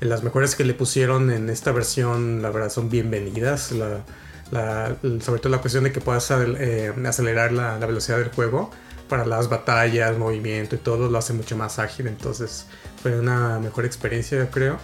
[0.00, 3.72] las mejores que le pusieron en esta versión, la verdad, son bienvenidas.
[3.72, 8.70] sobre todo la cuestión de que puedas eh, acelerar la, velocidad del juego
[9.08, 12.08] para las batallas, movimiento y todo, lo hace mucho más ágil.
[12.08, 12.66] Entonces,
[13.02, 14.78] fue una mejor experiencia, yo creo.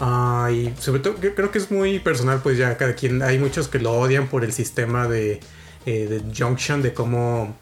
[0.00, 3.22] Ah, y sobre todo, creo que es muy personal, pues ya cada quien.
[3.22, 5.40] Hay muchos que lo odian por el sistema de,
[5.86, 7.56] eh, de Junction, de cómo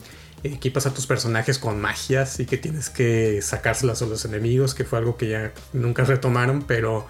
[0.53, 4.85] equipas a tus personajes con magias y que tienes que sacárselas a los enemigos, que
[4.85, 7.07] fue algo que ya nunca retomaron, pero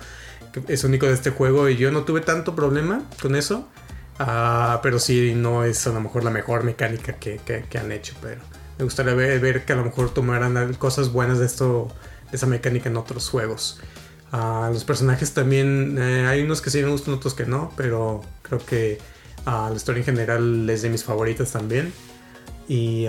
[0.68, 3.68] es único de este juego y yo no tuve tanto problema con eso.
[4.18, 8.14] Ah, pero sí, no es a lo mejor la mejor mecánica que, que, han hecho.
[8.22, 8.40] Pero
[8.78, 11.88] me gustaría ver, ver, que a lo mejor tomaran cosas buenas de esto,
[12.30, 13.80] de esa mecánica en otros juegos.
[14.30, 18.22] Ah, los personajes también, eh, hay unos que sí me gustan, otros que no, pero
[18.42, 18.98] creo que
[19.46, 21.92] ah, la historia en general es de mis favoritas también.
[22.68, 23.06] Y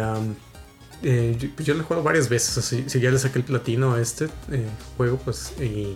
[1.03, 4.02] eh, yo, lo he jugado varias veces, así, si ya le saqué el platino a
[4.02, 4.65] este eh,
[4.98, 5.95] juego, pues y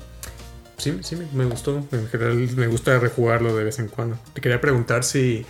[0.77, 1.83] sí, sí me, gustó.
[1.91, 4.19] En general me gusta rejugarlo de vez en cuando.
[4.33, 5.45] Te quería preguntar si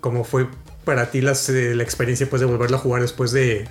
[0.00, 0.48] cómo fue
[0.84, 3.68] para ti eh, la experiencia pues, de volverlo a jugar después de,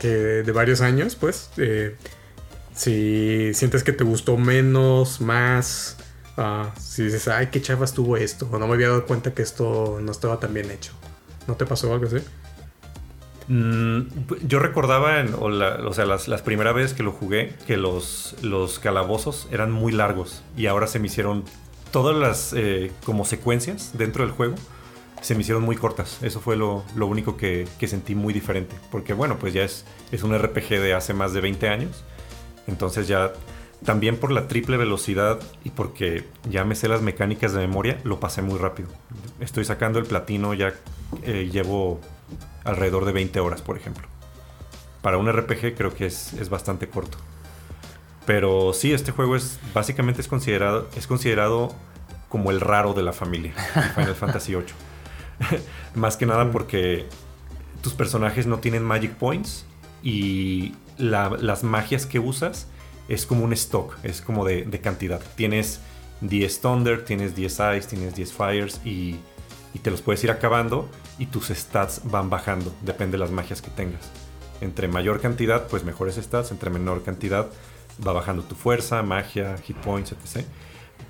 [0.00, 1.50] de varios años, pues.
[2.74, 5.98] si sientes que te gustó menos, más.
[6.36, 8.48] Ah, si dices, ay, qué chava estuvo esto.
[8.50, 10.92] O no me había dado cuenta que esto no estaba tan bien hecho.
[11.46, 12.18] ¿No te pasó algo así?
[13.48, 14.02] Mm,
[14.46, 19.72] yo recordaba, o, sea, las, primeras veces que lo jugué, que los, los calabozos eran
[19.72, 21.44] muy largos y ahora se me hicieron
[21.90, 24.54] todas las eh, como secuencias dentro del juego
[25.22, 26.18] se me hicieron muy cortas.
[26.22, 28.76] Eso fue lo, único que, sentí muy diferente.
[28.90, 32.04] Porque bueno, pues ya es, es un RPG de hace más de 20 años.
[32.66, 33.32] Entonces ya
[33.84, 38.20] también por la triple velocidad y porque ya me sé las mecánicas de memoria, lo
[38.20, 38.88] pasé muy rápido.
[39.40, 40.72] Estoy sacando el platino, ya
[41.22, 42.00] eh, llevo
[42.64, 44.06] alrededor de 20 horas, por ejemplo.
[45.02, 47.18] Para un RPG creo que es, bastante corto.
[48.24, 51.74] Pero sí, este juego es básicamente es considerado, es considerado
[52.28, 53.52] como el raro de la familia,
[53.96, 55.60] Final Fantasy VIII.
[55.96, 57.06] Más que nada porque
[57.82, 59.66] tus personajes no tienen Magic Points
[60.04, 62.68] y las magias que usas
[63.12, 65.20] es como un stock, es como de, de cantidad.
[65.36, 65.80] Tienes
[66.22, 69.16] 10 Thunder, tienes 10 Ice, tienes 10 Fires y
[69.74, 73.62] y te los puedes ir acabando y tus stats van bajando, depende de las magias
[73.62, 74.10] que tengas.
[74.60, 77.48] Entre mayor cantidad, pues mejores stats, entre menor cantidad
[78.06, 80.46] va bajando tu fuerza, magia, hit points, etc.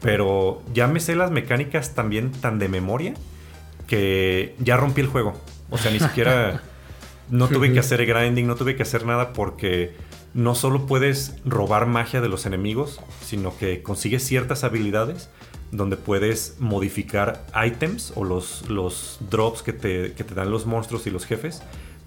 [0.00, 3.14] Pero ya me sé las mecánicas también tan de memoria
[3.86, 5.34] que ya rompí el juego.
[5.70, 6.62] O sea, ni siquiera
[7.30, 9.94] no tuve que hacer grinding, no tuve que hacer nada porque
[10.34, 15.28] no solo puedes robar magia de los enemigos, sino que consigues ciertas habilidades
[15.72, 21.24] donde puedes modificar items o los, los drops que te, dan los monstruos y los
[21.24, 21.62] jefes.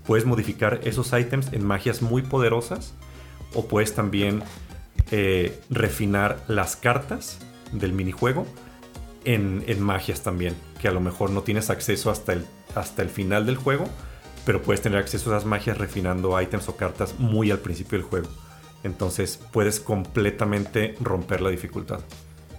[0.06, 2.94] Puedes modificar esos items en magias muy poderosas
[3.54, 4.44] o puedes también
[5.12, 7.40] eh, refinar las cartas
[7.72, 8.46] del minijuego
[9.24, 12.46] en, en, magias también, que a lo mejor no tienes acceso hasta el,
[12.76, 13.86] hasta el final del juego,
[14.46, 18.08] pero puedes tener acceso a esas magias refinando items o cartas muy al principio del
[18.08, 18.30] juego.
[18.84, 22.02] Entonces puedes completamente romper la dificultad.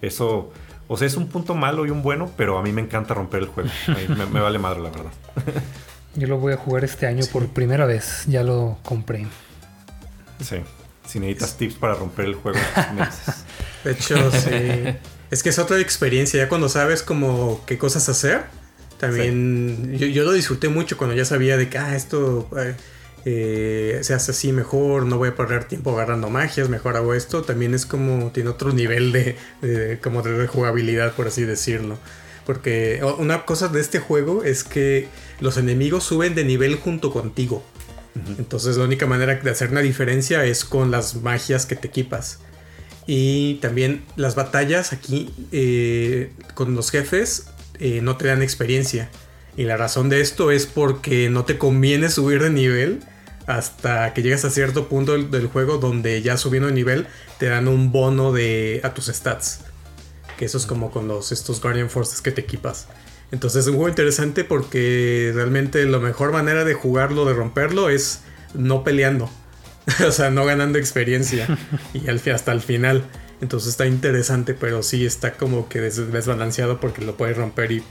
[0.02, 0.52] Eso
[0.88, 3.42] o sea, es un punto malo y un bueno, pero a mí me encanta romper
[3.42, 3.68] el juego.
[4.32, 5.12] me, vale madre, la verdad.
[6.14, 8.24] Yo lo voy a jugar este año por primera vez.
[8.26, 9.26] Ya lo compré.
[10.40, 10.56] Sí.
[11.06, 12.58] Si necesitas tips para romper el juego,
[13.84, 14.96] De hecho, sí.
[15.30, 16.42] es que es otra experiencia.
[16.42, 18.44] Ya cuando sabes como qué cosas hacer,
[18.98, 22.48] también yo, lo disfruté mucho cuando ya sabía de que, ah, esto...
[22.58, 22.74] Eh,
[23.28, 27.42] eh, se hace así mejor, no voy a perder tiempo agarrando magias, mejor hago esto,
[27.42, 31.98] también es como, tiene otro nivel de, como de jugabilidad, por así decirlo.
[32.46, 35.08] Porque una cosa de este juego es que
[35.40, 37.64] los enemigos suben de nivel junto contigo.
[38.38, 42.38] Entonces la única manera de hacer una diferencia es con las magias que te equipas.
[43.08, 47.48] Y también las batallas aquí eh, con los jefes
[47.78, 49.08] eh, no te dan experiencia.
[49.56, 53.00] Y la razón de esto es porque no te conviene subir de nivel
[53.46, 57.06] hasta que llegas a cierto punto del, juego donde ya subiendo de nivel
[57.38, 59.60] te dan un bono de, a tus stats.
[60.36, 62.88] Que eso es como con los, estos Guardian Forces que te equipas.
[63.30, 68.20] Entonces es un juego interesante porque realmente la mejor manera de jugarlo, de romperlo, es
[68.54, 69.30] no peleando.
[70.06, 71.46] o sea, no ganando experiencia.
[71.94, 73.04] y hasta el final.
[73.40, 77.82] Entonces está interesante, pero sí está como que desbalanceado porque lo puedes romper y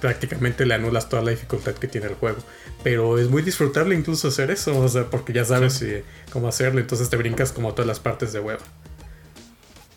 [0.00, 2.38] prácticamente le anulas toda la dificultad que tiene el juego.
[2.82, 5.84] Pero es muy disfrutable incluso hacer eso, o sea, porque ya sabes
[6.32, 8.58] cómo hacerlo, entonces te brincas como todas las partes de web.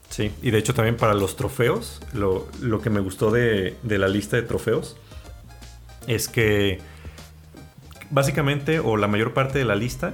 [0.09, 2.49] Sí, y de hecho también para los trofeos, lo,
[2.81, 4.97] que me gustó de, la lista de trofeos
[6.05, 6.79] es que
[8.09, 10.13] básicamente, o la mayor parte de la lista,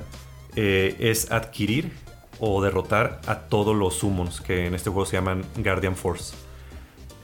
[0.55, 1.91] eh, es adquirir
[2.39, 6.35] o derrotar a todos los summons que en este juego se llaman Guardian Force.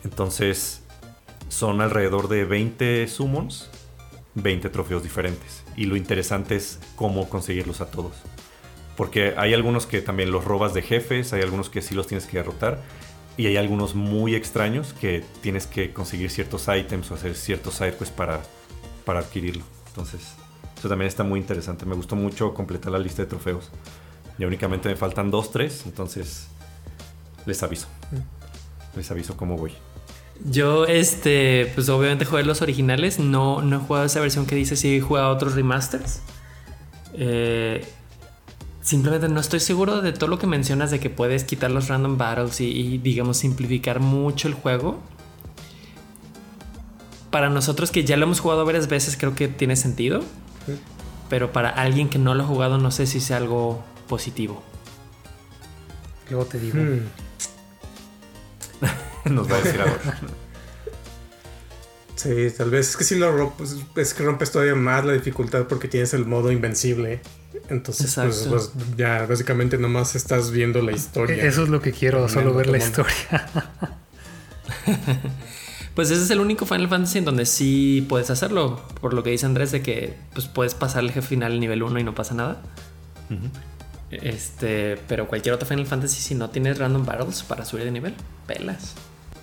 [0.03, 0.83] Entonces,
[1.49, 3.69] son alrededor de 20 summons,
[4.35, 5.63] 20 trofeos diferentes.
[5.75, 8.13] Y lo interesante es cómo conseguirlos a todos.
[8.97, 12.25] Porque hay algunos que también los robas de jefes, hay algunos que sí los tienes
[12.25, 12.81] que derrotar.
[13.37, 18.11] Y hay algunos muy extraños que tienes que conseguir ciertos ítems o hacer ciertos sidequests
[18.11, 18.41] para,
[19.05, 19.63] para adquirirlo.
[19.87, 20.35] Entonces,
[20.77, 21.85] eso también está muy interesante.
[21.85, 23.71] Me gustó mucho completar la lista de trofeos.
[24.37, 26.47] Ya únicamente me faltan 2, 3, entonces
[27.45, 27.87] les aviso.
[28.95, 29.73] Les aviso cómo voy.
[30.45, 33.19] Yo, este, pues obviamente jugué los originales.
[33.19, 36.21] No, no he jugado esa versión que dice si he jugado otros remasters.
[37.13, 37.85] Eh,
[38.81, 42.17] simplemente no estoy seguro de todo lo que mencionas de que puedes quitar los random
[42.17, 44.99] battles y, y, digamos simplificar mucho el juego.
[47.29, 50.21] Para nosotros que ya lo hemos jugado varias veces creo que tiene sentido.
[50.65, 50.73] Sí.
[51.29, 54.63] Pero para alguien que no lo ha jugado no sé si sea algo positivo.
[56.29, 56.77] Luego te digo.
[56.79, 57.01] Hmm.
[59.33, 59.95] Nos va a decir algo.
[62.15, 65.65] Sí, tal vez es que si lo rompes, es que rompes todavía más la dificultad
[65.67, 67.21] porque tienes el modo invencible.
[67.69, 71.35] Entonces, pues, pues, ya básicamente nomás estás viendo la historia.
[71.43, 73.47] E- Eso es lo que quiero, solo ver la historia.
[75.95, 78.81] Pues ese es el único Final Fantasy en donde sí puedes hacerlo.
[78.99, 81.99] Por lo que dice Andrés de que pues, puedes pasar el jefe final nivel 1
[81.99, 82.63] y no pasa nada.
[83.29, 83.47] Ujú.
[84.21, 88.13] Este, pero cualquier otro Final Fantasy, si no tienes random battles para subir de nivel,
[88.47, 88.95] pelas.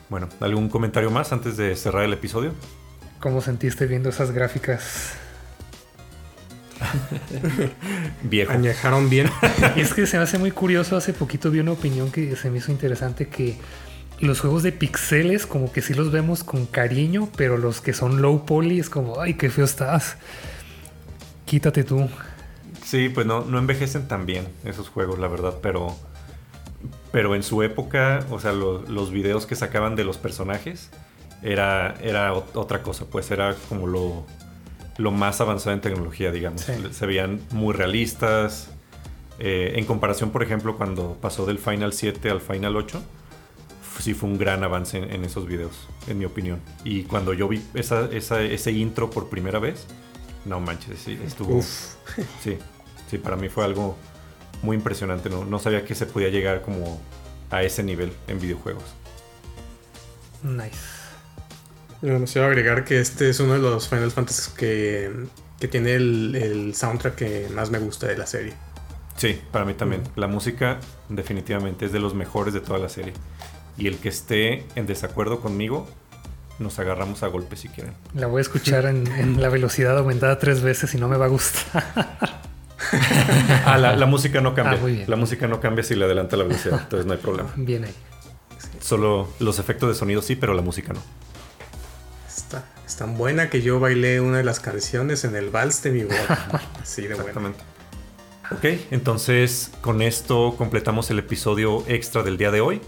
[0.09, 2.53] Bueno, ¿algún comentario más antes de cerrar el episodio?
[3.21, 5.13] ¿Cómo sentiste viendo esas gráficas?
[8.23, 8.53] Viejo.
[8.53, 9.31] Añejaron bien.
[9.77, 10.97] Y es que se me hace muy curioso.
[10.97, 13.57] Hace poquito vi una opinión que se me hizo interesante que
[14.21, 18.21] los juegos de pixeles como que sí los vemos con cariño, pero los que son
[18.21, 20.17] low poly es como, ay, qué feo estás.
[21.47, 22.09] Quítate tú.
[22.91, 25.95] Sí, pues no, no envejecen tan bien esos juegos, la verdad, pero.
[27.13, 30.91] Pero en su época, o sea, lo- los videos que sacaban de los personajes
[31.43, 34.25] era, era ot- otra cosa, pues era como lo,
[34.97, 36.63] lo más avanzado en tecnología, digamos.
[36.63, 36.73] Sí.
[36.93, 38.71] Se veían muy realistas.
[39.39, 43.01] eh, en comparación, por ejemplo, cuando pasó del Final 7 al Final 8,
[43.83, 46.61] f- sí fue un gran avance en, en esos videos, en mi opinión.
[46.85, 49.87] Y cuando yo vi esa, esa- ese intro por primera vez,
[50.45, 51.57] no manches, sí, estuvo.
[51.57, 51.95] Uf.
[52.43, 52.59] Sí,
[53.11, 53.97] sí, para mí fue algo
[54.63, 55.29] muy impresionante.
[55.29, 57.01] No, no sabía que se podía llegar como
[57.51, 58.85] a ese nivel en videojuegos.
[60.43, 60.79] Nice.
[62.01, 65.13] Demasiado agregar que este es uno de los Final Fantasy que,
[65.59, 68.55] que tiene el, el soundtrack que más me gusta de la serie.
[69.17, 70.03] Sí, para mí también.
[70.17, 70.79] La música
[71.11, 73.13] definitivamente es de los mejores de toda la serie.
[73.77, 75.87] Y el que esté en desacuerdo conmigo,
[76.59, 77.93] nos agarramos a golpes si quieren.
[78.15, 81.27] La voy a escuchar en, en la velocidad aumentada tres veces y no me va
[81.27, 82.31] a gustar.
[83.65, 84.79] Ah, la, la música no cambia.
[84.79, 85.11] Ah, muy bien.
[85.11, 87.51] La música no cambia si le adelanta la velocidad, entonces no hay problema.
[87.57, 87.95] Bien ahí.
[88.81, 91.01] Solo los efectos de sonido sí, pero la música no.
[92.29, 95.91] Está, es tan buena que yo bailé una de las canciones en el vals de
[95.91, 96.63] mi boda.
[96.83, 97.23] Así de buena.
[97.23, 97.61] Exactamente.
[98.51, 102.81] Ok, entonces con esto completamos el episodio extra del día de hoy.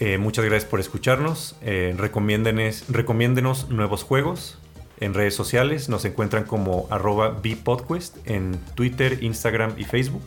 [0.00, 1.56] Eh, muchas gracias por escucharnos.
[1.60, 4.58] Eh, recomiéndenos nuevos juegos
[5.00, 5.88] en redes sociales.
[5.88, 10.22] Nos encuentran como arroba bpodquest en Twitter, Instagram y Facebook.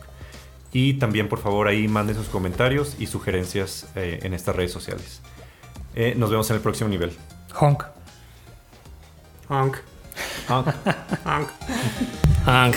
[0.72, 5.20] Y también por favor ahí manden sus comentarios y sugerencias eh, en estas redes sociales.
[5.94, 7.12] Eh, nos vemos en el próximo nivel.
[7.60, 7.84] Honk.
[9.48, 9.76] Honk,
[10.48, 10.64] Ah.
[11.24, 11.48] honk.
[12.46, 12.76] Hank.